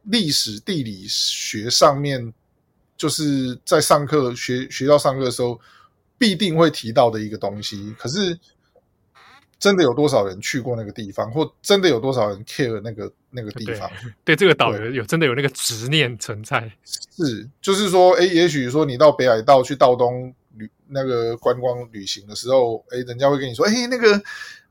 [0.10, 2.34] 历史地理学上面，
[2.98, 5.60] 就是在上课学学校上课的时候
[6.18, 7.96] 必定会提到的一个东西。
[7.98, 8.38] 可是
[9.60, 13.90] 真的有多少人去过那个地方，或真的有多少人 care 那个那个地方？
[14.26, 16.72] 对，对这个岛有有真的有那个执念存在？
[16.84, 20.34] 是，就是说，哎，也许说你到北海道去道东。
[20.56, 24.22] 旅那个观光旅行的时候，哎，人家会跟你说，哎，那个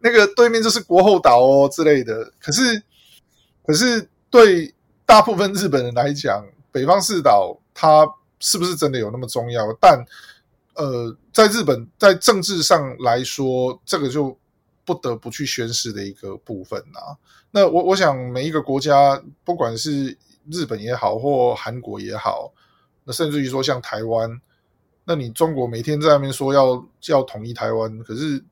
[0.01, 2.31] 那个对面就是国后岛哦之类的。
[2.41, 2.83] 可是，
[3.65, 4.75] 可是对
[5.09, 8.07] 大部分日本人来讲，北方四岛它
[8.41, 9.65] 是不是真的有那么重要？
[9.81, 10.05] 但
[10.75, 14.37] 呃，在日本在政治上来说，这个就
[14.85, 17.17] 不得不去宣示的一个部分啊。
[17.51, 20.15] 那我我想，每一个国家，不管是
[20.51, 22.53] 日本也好，或韩国也好，
[23.05, 24.39] 那甚至于说像台湾。
[25.05, 28.45] 那你中国每天在那边说要要统一台湾，可是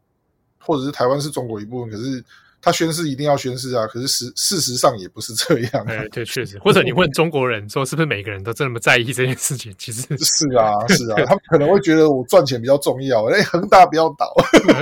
[0.59, 2.25] 或者是台湾是中国一部分，可是
[2.67, 5.85] 他宣誓一定要宣誓啊，可是实事实上也不是这样。
[5.87, 6.59] 哎，对，确实。
[6.59, 9.73] 或者你问 中国人说，是不是每个人都这么在意这件事情？
[9.79, 14.35] 其实是啊，是啊，他们可能会觉得我赚钱比较重要，哎，恒大不要倒。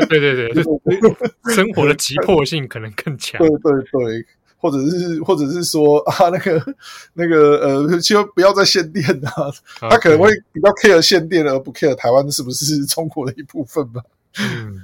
[0.08, 0.64] 对 对对，
[1.54, 3.38] 生活的急迫性可能更强。
[3.38, 4.26] 对对对。
[4.56, 6.74] 或者是，或者是说啊，那个
[7.12, 9.52] 那个呃，就不要再限电啊。
[9.78, 14.00] 他可能会比较 care 限电，而不 care 台湾是不是中国的一部分吧。
[14.38, 14.82] 嗯，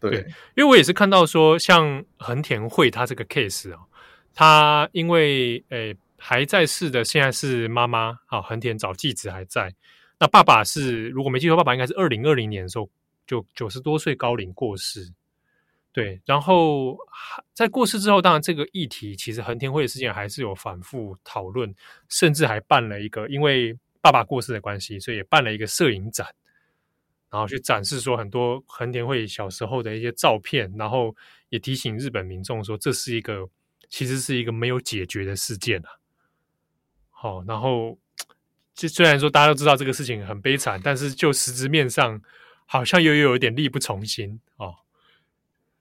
[0.00, 0.18] 对，
[0.56, 3.78] 因为我也是看到说，像横田惠他这个 case 哦，
[4.34, 9.74] 他因为诶还在世的现在是妈妈啊，横田早纪子还在。
[10.18, 12.88] 那爸爸是如果没记错，爸爸应该是二零二零年的时候
[13.26, 15.12] 就九十多岁高龄过世。
[15.92, 16.96] 对，然后
[17.52, 21.74] 在过世之后，当然这个议题其实横田惠事件还是有反复讨论，
[22.08, 26.26] 甚至还办了一个，因为爸爸过世的关系，所以也办了一个摄影展，
[27.30, 31.14] 然后去展示说很多横田惠小时候的一些照片，然后
[31.48, 33.48] 也提醒日本民众说，这是一个
[33.88, 35.90] 其实是一个没有解决的事件啊。
[37.10, 37.98] 好，然后
[38.74, 42.20] 就虽然说大家都知道这个事情很悲惨，但是就实质面上
[42.66, 44.74] 好像又又有一点力不从心哦。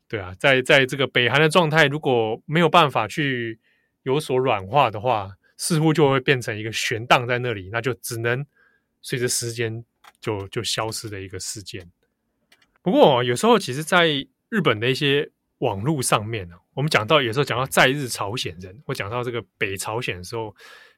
[0.07, 3.59] 对啊，在在这个北韩的状态，如果没有办法去
[4.03, 8.45] 有所软化的话，似乎就会变成一个悬荡在那里，那就只能
[9.01, 9.83] 随着时间
[10.21, 11.89] 就就消失的一个事件。
[12.81, 14.07] 不过有时候，其实，在
[14.49, 20.55] 日本的一些网络上面呢，我们讲到有时候讲到在日朝鲜人，或讲到这个北朝鲜的时候，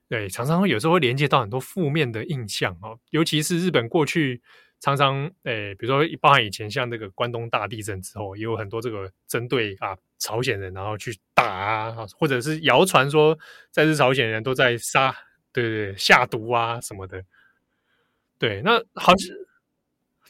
[0.07, 4.41] 对，常常会有时候会连接到很多负面的印象哦，尤其是日本过去。
[4.83, 13.37] 常常，诶、比如说，包含以前像那个关东大地震之后，也有很多这个针对啊朝鲜人，然后去打啊，或者是谣传说
[13.69, 15.15] 在日朝鲜人都在杀，
[15.53, 17.23] 对对对，下毒啊什么的。
[18.41, 19.35] 对，那好像，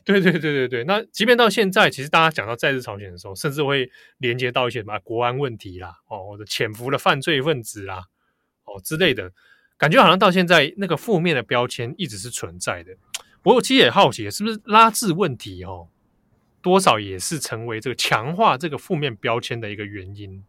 [0.04, 8.04] 对对对对对，那即便到现在，其实大家讲到在日朝鲜的时候，甚至会连接到一些什么国安问题啦，哦，或者潜伏的犯罪分子啦，
[8.66, 9.32] 哦之类的，
[9.78, 12.98] 感觉好像到现在那个负面的标签一直是存在的。
[13.44, 15.88] 我其实也好奇，是不是拉致问题哦，
[16.62, 20.44] 多少也是成为这个强化这个负面标签的一个原因？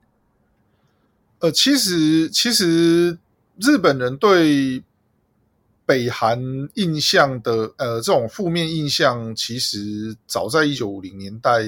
[1.39, 3.21] 呃，其实其实
[3.61, 4.83] 日本人对
[5.93, 6.41] 北韩
[6.77, 11.63] 印象的呃这种负面印象，其实早在一九五零年代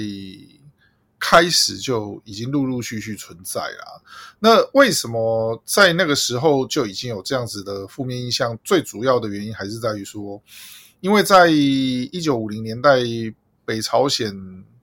[1.21, 4.03] 开始就已经陆陆续续存在了。
[4.39, 8.59] 那为什么在那个时候就已经有这样子的负面印象？
[8.65, 10.43] 最主要的原因还是在于说，
[11.01, 12.97] 因为在一九五零年代，
[13.67, 14.35] 北朝鲜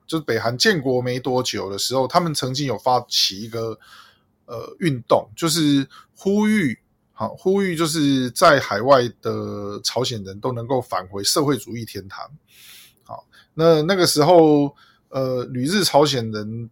[0.05, 3.75] 就是北韩建国没多久的时候，他们曾经有发起一个
[4.45, 6.77] 呃运动，就是呼吁，
[7.21, 12.27] 好呼吁，就是在海外的朝鲜人都能够返回社会主义天堂。
[13.03, 14.75] 好，那那个时候。
[15.13, 16.69] 呃，旅日朝鲜人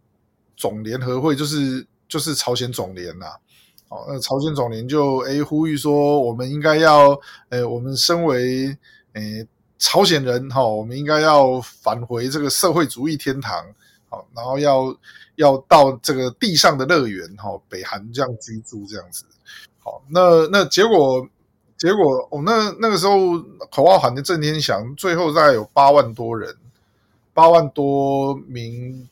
[0.56, 3.26] 总联合会就是就是朝鲜总联呐，
[3.90, 7.20] 哦，那朝鲜总联就诶呼吁说，我们应该要，
[7.50, 8.74] 诶我们身为
[9.12, 9.46] 诶
[9.78, 13.62] 朝鲜人哈，我们应该要返回这个社会主义天堂，
[14.08, 14.98] 好，然后要
[15.34, 19.26] 要到这个地上的乐园哈，北韩这样居住这样子，
[19.80, 21.28] 好，那那结果
[21.76, 23.38] 结果哦，那那个时候
[23.70, 26.56] 口号喊得震天响，最后大概有八万多人。
[27.32, 29.08] 八万多名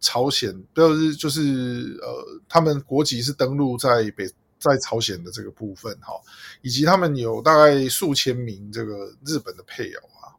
[0.00, 4.26] 朝鲜，就是就是呃，他们国籍是登陆在北
[4.58, 6.14] 在朝鲜的这个部分哈，
[6.62, 10.32] 以及他们有大概数千名这个日本的配偶啊，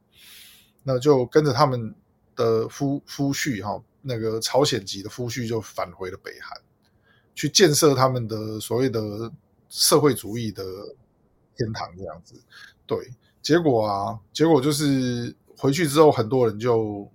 [0.83, 1.93] 那就跟着他们
[2.35, 6.59] 的夫夫婿哈，那个朝鲜籍的夫婿就返回了北韩，
[7.35, 9.31] 去建设他们的所谓的
[9.71, 10.63] 社会主义的
[11.57, 12.39] 天堂这样子。
[12.85, 13.11] 对，
[13.41, 15.35] 结果啊，结果就是。
[15.57, 17.07] 回去之后，很多人就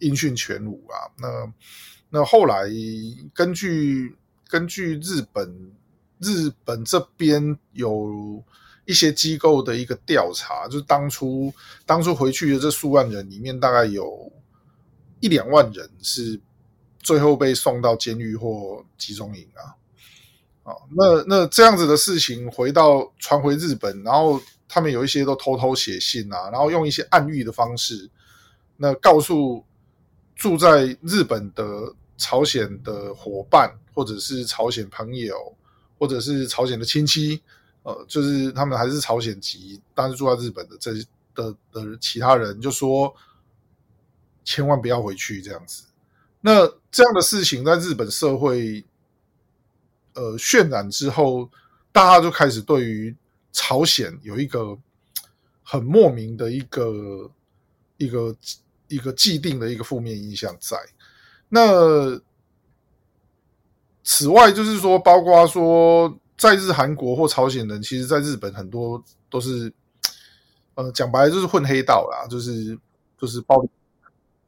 [0.00, 1.08] 音讯全无啊。
[1.16, 1.52] 那
[2.10, 2.68] 那后来
[3.32, 4.14] 根据
[4.46, 5.72] 根据日本
[6.18, 8.44] 日本这边有
[8.84, 11.50] 一些机构的一个调查，就是当初
[11.86, 14.30] 当初回去的这数万人里面，大概有
[15.20, 16.38] 一两万人是
[16.98, 19.72] 最后被送到监狱或集中营啊。
[20.64, 24.40] 啊，那那这样子的事情回到传回日本，然后。
[24.66, 28.10] 他们有一些都偷偷写信啊，然后用一些暗喻的方式，
[28.76, 29.62] 那告诉
[30.34, 35.54] 住在日本的朝鲜的伙伴，或者是朝鲜朋友，
[35.96, 37.40] 或者是朝鲜的亲戚，
[37.84, 40.92] 呃，就是他们还是朝鲜籍，但是住在日本的这
[41.36, 43.14] 的的其他人，就说
[44.44, 45.84] 千万不要回去这样子。
[46.40, 48.84] 那这样的事情在日本社会，
[50.14, 51.48] 呃，渲染之后，
[51.92, 53.14] 大家就开始对于。
[53.56, 54.76] 朝鲜有一个
[55.62, 57.30] 很莫名的一个
[57.98, 58.36] 一个
[58.88, 60.76] 一个既定的一个负面印象在。
[61.48, 62.20] 那
[64.02, 69.00] 此外，就是说，包括说，在日韩国或朝鲜人，其实在日本很多
[69.30, 69.72] 都是，
[70.74, 72.76] 呃，讲白了就是混黑道啦，就是
[73.16, 73.68] 就是暴力。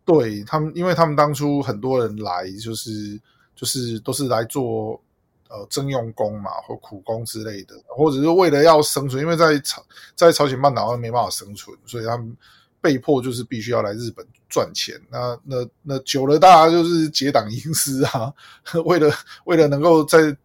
[0.05, 3.21] 对他们，因为他们当初很多人来，就是
[3.55, 5.01] 就是都是来做。
[5.49, 9.85] 呃，征用工嘛，或苦工之类的，或者是为了要生存，因为在朝
[10.15, 12.37] 在朝鲜半岛上没办法生存，所以他们
[12.81, 15.01] 被迫就是必须要来日本赚钱。
[15.11, 18.33] 那那那久了，大家就是结党营私啊，
[18.85, 19.11] 为了
[19.45, 20.37] 为了能够在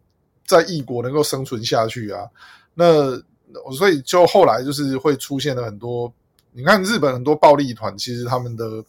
[0.45, 2.27] 在异国能够生存下去啊。
[2.73, 3.17] 那
[3.77, 6.11] 所以就后来就是会出现了很多，
[6.51, 8.83] 你看日本很多暴力团，其实他们的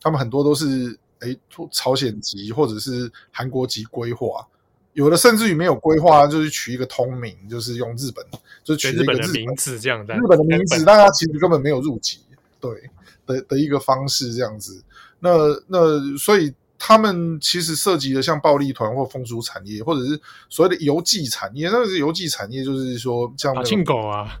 [0.00, 1.38] 他们很多都是诶
[1.70, 4.46] 朝鲜籍或者是韩国籍归化。
[4.94, 8.24] 有的甚至于没有规划，就是取一个通名，就是用日本，
[8.62, 12.20] 就取一个日本，的名字这样，日本的名字，大家其实根本没有入籍，
[12.60, 12.90] 对
[13.26, 14.82] 的的一个方式这样子。
[15.18, 15.30] 那
[15.66, 24.38] 那所以他们其实涉及的像暴力团或风俗产业，或者是所谓的游记产业，那个是游记产业，就是说像打进狗啊，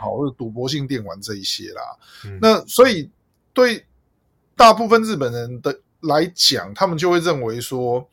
[0.00, 1.82] 好或者赌博性电玩这一些啦。
[2.24, 3.08] 嗯、那所以
[3.52, 3.86] 对
[4.56, 8.08] 大部分日本人的来讲，他们就会认为说。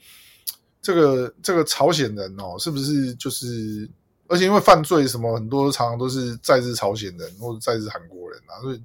[0.81, 3.89] 这个这个朝鲜人哦，是不是就是？
[4.31, 8.83] 而且因为犯罪什么很多，常常都是在日朝鲜人或者在日韩国人啊，所以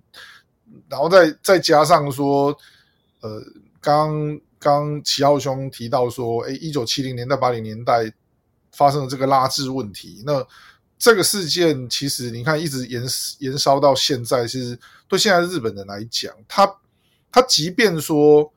[0.88, 2.56] 然后再再加上说，
[3.20, 3.42] 呃，
[3.78, 8.10] 刚刚齐浩兄提到说，哎，一九七零年代八零年代
[8.72, 10.42] 发生了这个拉致问题，那
[10.96, 13.02] 这个事件其实你看一直延
[13.40, 16.66] 延烧到现在，其实对现在日本人来讲，他
[17.30, 18.50] 他即便说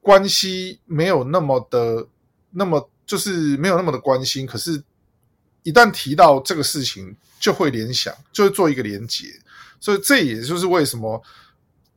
[0.00, 2.08] 关系没有那么的。
[2.50, 4.82] 那么就是没有那么的关心，可是，
[5.62, 9.26] 一旦提到这个事情，就会联想，就会做一个连结，
[9.80, 11.22] 所以这也就是为什么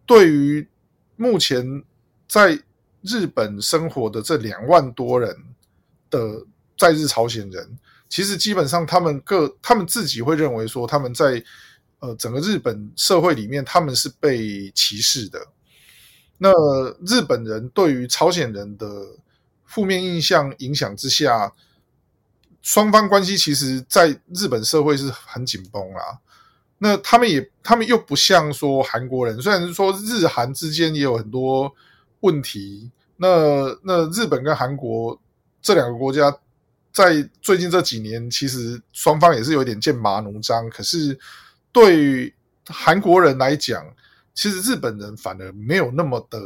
[0.05, 0.67] 对于
[1.15, 1.83] 目前
[2.27, 2.61] 在
[3.01, 5.35] 日本生活的这两万多人
[6.09, 6.45] 的
[6.77, 7.79] 在日朝鲜人，
[8.09, 11.43] 其实基本上他们各他们自己会认为说，他们在
[11.99, 15.39] 呃整个日本社会里面，他们是被歧视的。
[16.37, 16.51] 那
[17.05, 18.87] 日本人对于朝鲜人的
[19.71, 21.53] 负面印象影响之下，
[22.61, 26.19] 双方关系其实在日本社会是很紧绷啦。
[26.79, 31.73] 那他们也，他们又不像说韩国人，虽然是说日韩之间也有很多
[32.19, 33.27] 问题，那
[33.81, 35.17] 那日本跟韩国
[35.61, 36.37] 这两个国家，
[36.91, 40.69] 在最近这几年，其实双方也是有点剑拔弩张。
[40.69, 41.17] 可是
[41.71, 42.33] 对于
[42.65, 43.85] 韩国人来讲，
[44.33, 46.39] 其实日本人反而没有那么的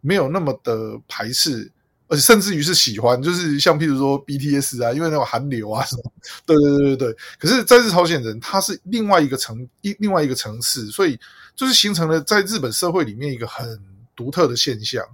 [0.00, 1.72] 没有那么的排斥。
[2.10, 6.12] 而且甚至于是喜欢，就是像譬如说 BTS 啊，因为那种韩流啊什么，
[6.44, 7.16] 对对对对对。
[7.38, 11.16] 可是，在日朝鲜人，他是另外一个层一另外一个层次，所以
[11.54, 13.80] 就是形成了在日本社会里面一个很
[14.16, 15.04] 独特的现象，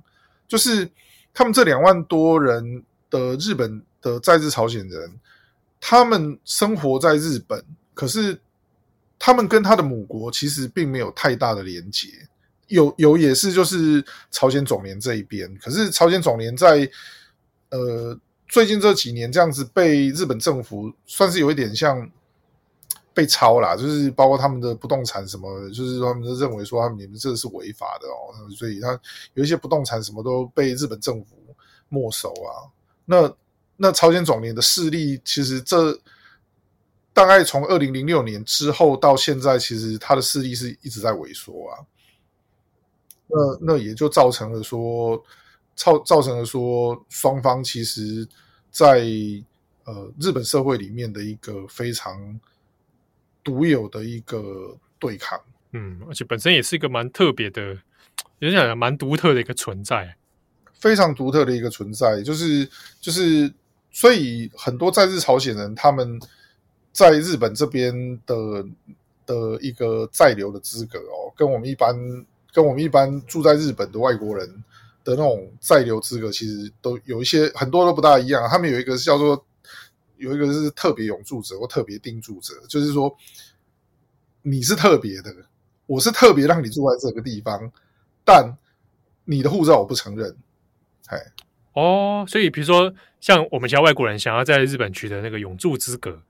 [0.49, 0.91] 就是
[1.35, 5.21] 他们这两万多人的日本的在日朝鲜人，
[5.79, 7.63] 他们生活在日本，
[7.93, 8.41] 可是
[9.19, 12.09] 他们跟他的母国其实并没有太大的连结。
[12.69, 16.91] 有有也是就是朝鲜总连这一边，可是朝鲜总连在
[17.71, 18.19] 呃
[18.49, 22.11] 最近这几年这样子被日本政府算是有一点像
[23.15, 28.99] 被抄啦，就是包括他们的不动产什么，就是他们都认为说他们你们这是违法的哦，所以他
[29.35, 31.37] 有一些不动产什么都被日本政府
[31.89, 32.69] 没收啊。
[33.05, 33.33] 那
[33.77, 35.99] 那朝鲜总连的势力其实这
[37.13, 41.81] 大概从二零零六年之后到现在，其实他的势力是一直在萎缩啊。
[43.29, 45.21] 那那也就造成了说，
[45.75, 48.25] 造造成了说，双方其实
[48.71, 49.05] 在
[49.85, 52.39] 呃日本社会里面的一个非常
[53.43, 55.41] 独有的一个对抗。
[55.73, 57.77] 嗯，而且本身也是一个蛮特别的，
[58.39, 60.17] 有点讲蛮独特的一个存在，
[60.75, 62.23] 非常独特的一个存在。
[62.23, 62.71] 就是
[63.01, 63.53] 就是，
[63.91, 66.21] 所以很多在日朝鲜人他们
[66.93, 67.93] 在日本这边
[68.25, 68.65] 的
[69.27, 72.25] 的一个在留的资格哦，跟我们一般。
[72.57, 74.49] 跟我们一般住在日本的外国人
[75.05, 78.49] 的那种在留资格，其实都有一些很多都不大一样。
[78.49, 79.45] 他们有一个是叫做
[80.17, 83.15] 有一个是特别永住者或特别定住者，就是说
[84.41, 85.31] 你是特别的，
[85.85, 87.71] 我是特别让你住在这个地方，
[88.25, 88.57] 但
[89.27, 90.35] 你的护照我不承认。
[91.09, 91.19] 哎，
[91.75, 96.23] 哦，所以比如说像我们家外国人想要在日本取得那个永住资格，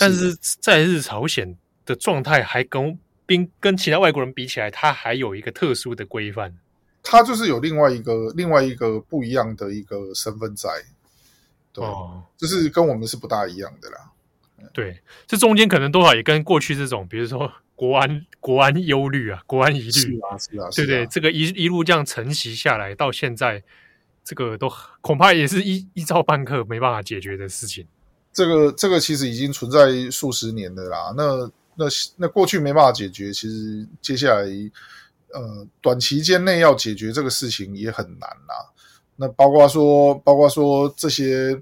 [0.00, 1.56] 但是在日朝鲜
[1.86, 2.98] 的状态还跟。
[3.30, 6.58] 并跟其他外国人比起来，他还有一个特殊的规范，
[7.00, 10.68] 他就是有另外一个另外一个不一样的一个身份在，
[11.72, 14.10] 对，哦、就是跟我们是不大一样的啦。
[14.72, 23.62] 对，这中间可能多少也跟过去这种，比如说国安国安忧虑啊，国安疑虑，是啊是啊，对对，这个一一路这样承袭下来，到现在
[24.24, 24.68] 这个都
[25.00, 27.86] 恐怕也是一一朝半刻没办法解决的事情。
[28.32, 31.48] 这个这个其实已经存在数十年的啦，那。
[31.74, 31.86] 那
[32.16, 34.42] 那过去没办法解决，其实接下来
[35.32, 38.70] 呃短期间内要解决这个事情也很难啦。
[39.16, 41.60] 那包括说，包括说这些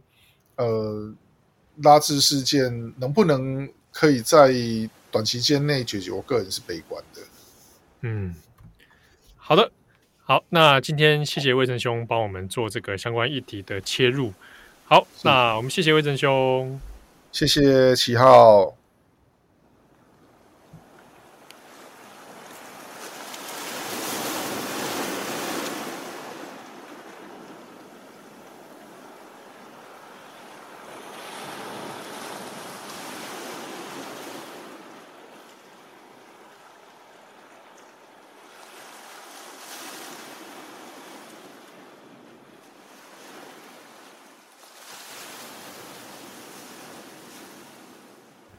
[0.56, 1.12] 呃
[1.82, 4.52] 拉致事件能不能可以在
[5.10, 7.20] 短期间内解决，我个人是悲观的。
[8.02, 8.34] 嗯，
[9.36, 9.70] 好的，
[10.22, 14.32] 好，那今天谢谢魏正兄帮我们做这个相关议题的切入。
[14.84, 16.80] 好，那我们谢谢魏正兄，
[17.32, 18.76] 谢谢七号。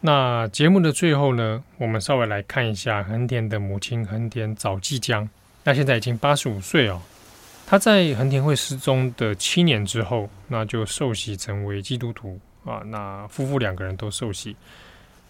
[0.02, 5.28] 那节目的最后呢，我们稍微来看一下横田的母亲横田早纪江。
[5.66, 7.02] 那现在已经八十五岁哦。
[7.68, 12.82] 他在横田会失踪的七年之后，那就受洗成为基督徒啊。
[12.86, 14.56] 那夫妇两个人都受洗，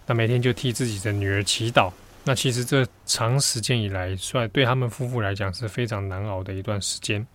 [0.05, 1.91] 那每天就替自己的女儿祈祷。
[2.23, 7.25] 那其实这长时间以来，算对他们夫妇来讲是非常难熬的一段时间。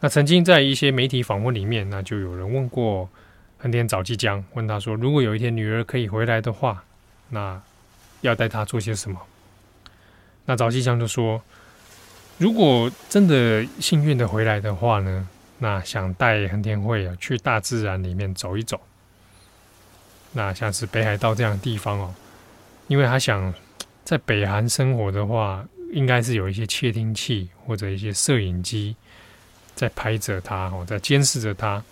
[0.00, 3.08] 那曾经在一些媒体访问里面，那就有人问过。
[3.60, 6.84] 横田早纪江问他说：“如果有一天女儿可以回来的话，
[7.30, 7.60] 那
[8.20, 9.20] 要带她做些什么？”
[10.46, 11.42] 那早纪江就说
[12.38, 15.28] ：“如果真的幸运的回来的话呢，
[15.58, 18.80] 那想带横田惠啊去大自然里面走一走。
[20.32, 22.14] 那像是北海道这样的地方哦，
[22.86, 23.52] 因为他想
[24.04, 28.94] 在北韩生活的话，应该是有一些窃听器或者一些摄影机
[29.74, 31.82] 在拍着他哦，在监视着他。”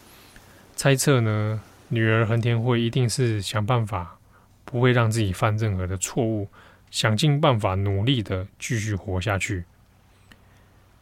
[0.76, 4.18] 猜测呢，女儿横田惠一定是想办法，
[4.66, 6.46] 不会让自己犯任何的错误，
[6.90, 9.64] 想尽办法努力的继续活下去。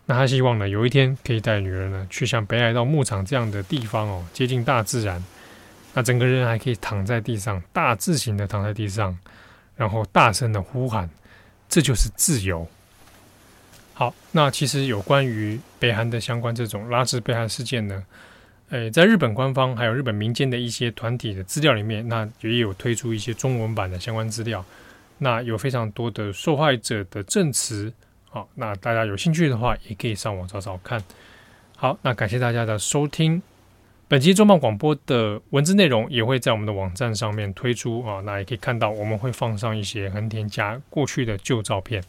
[0.07, 5.23] 那他希望呢，有一天可以带女儿呢去像北海道牧场这样的地方哦，接近大自然。
[5.93, 9.19] 那整个人还可以躺在地上，大字型的躺在地上，
[9.77, 11.11] 然后大声的呼喊
[11.69, 12.69] ：“这就是自由。”
[13.95, 18.05] 好，那其实有关于北韩的相关这种拉致被害事件呢，
[18.75, 24.65] 诶，在日本官方还有日本民间的一些团体的资料里面，那也有推出一些中文版的相关资料。
[25.19, 27.93] 那有非常多的受害者的证词，
[28.29, 31.01] 好，那大家有兴趣的话，也可以上网找找看。
[31.77, 33.41] 好，那感谢大家的收听。
[34.09, 42.03] 本期重磅广播的文字内容也会在我们的网站上面推出啊，那也可以看到我们会放上一些横田家过去的旧照片。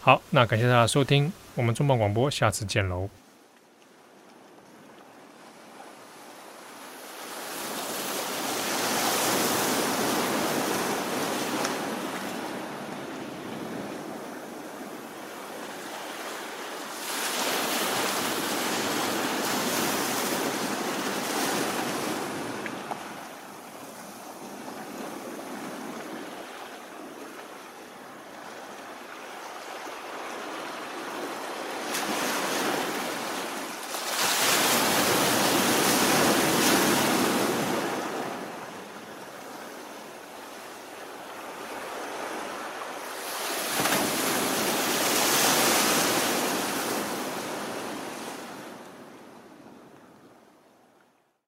[0.00, 3.08] 好，那感谢大家收听，我们重磅广播，下次见喽。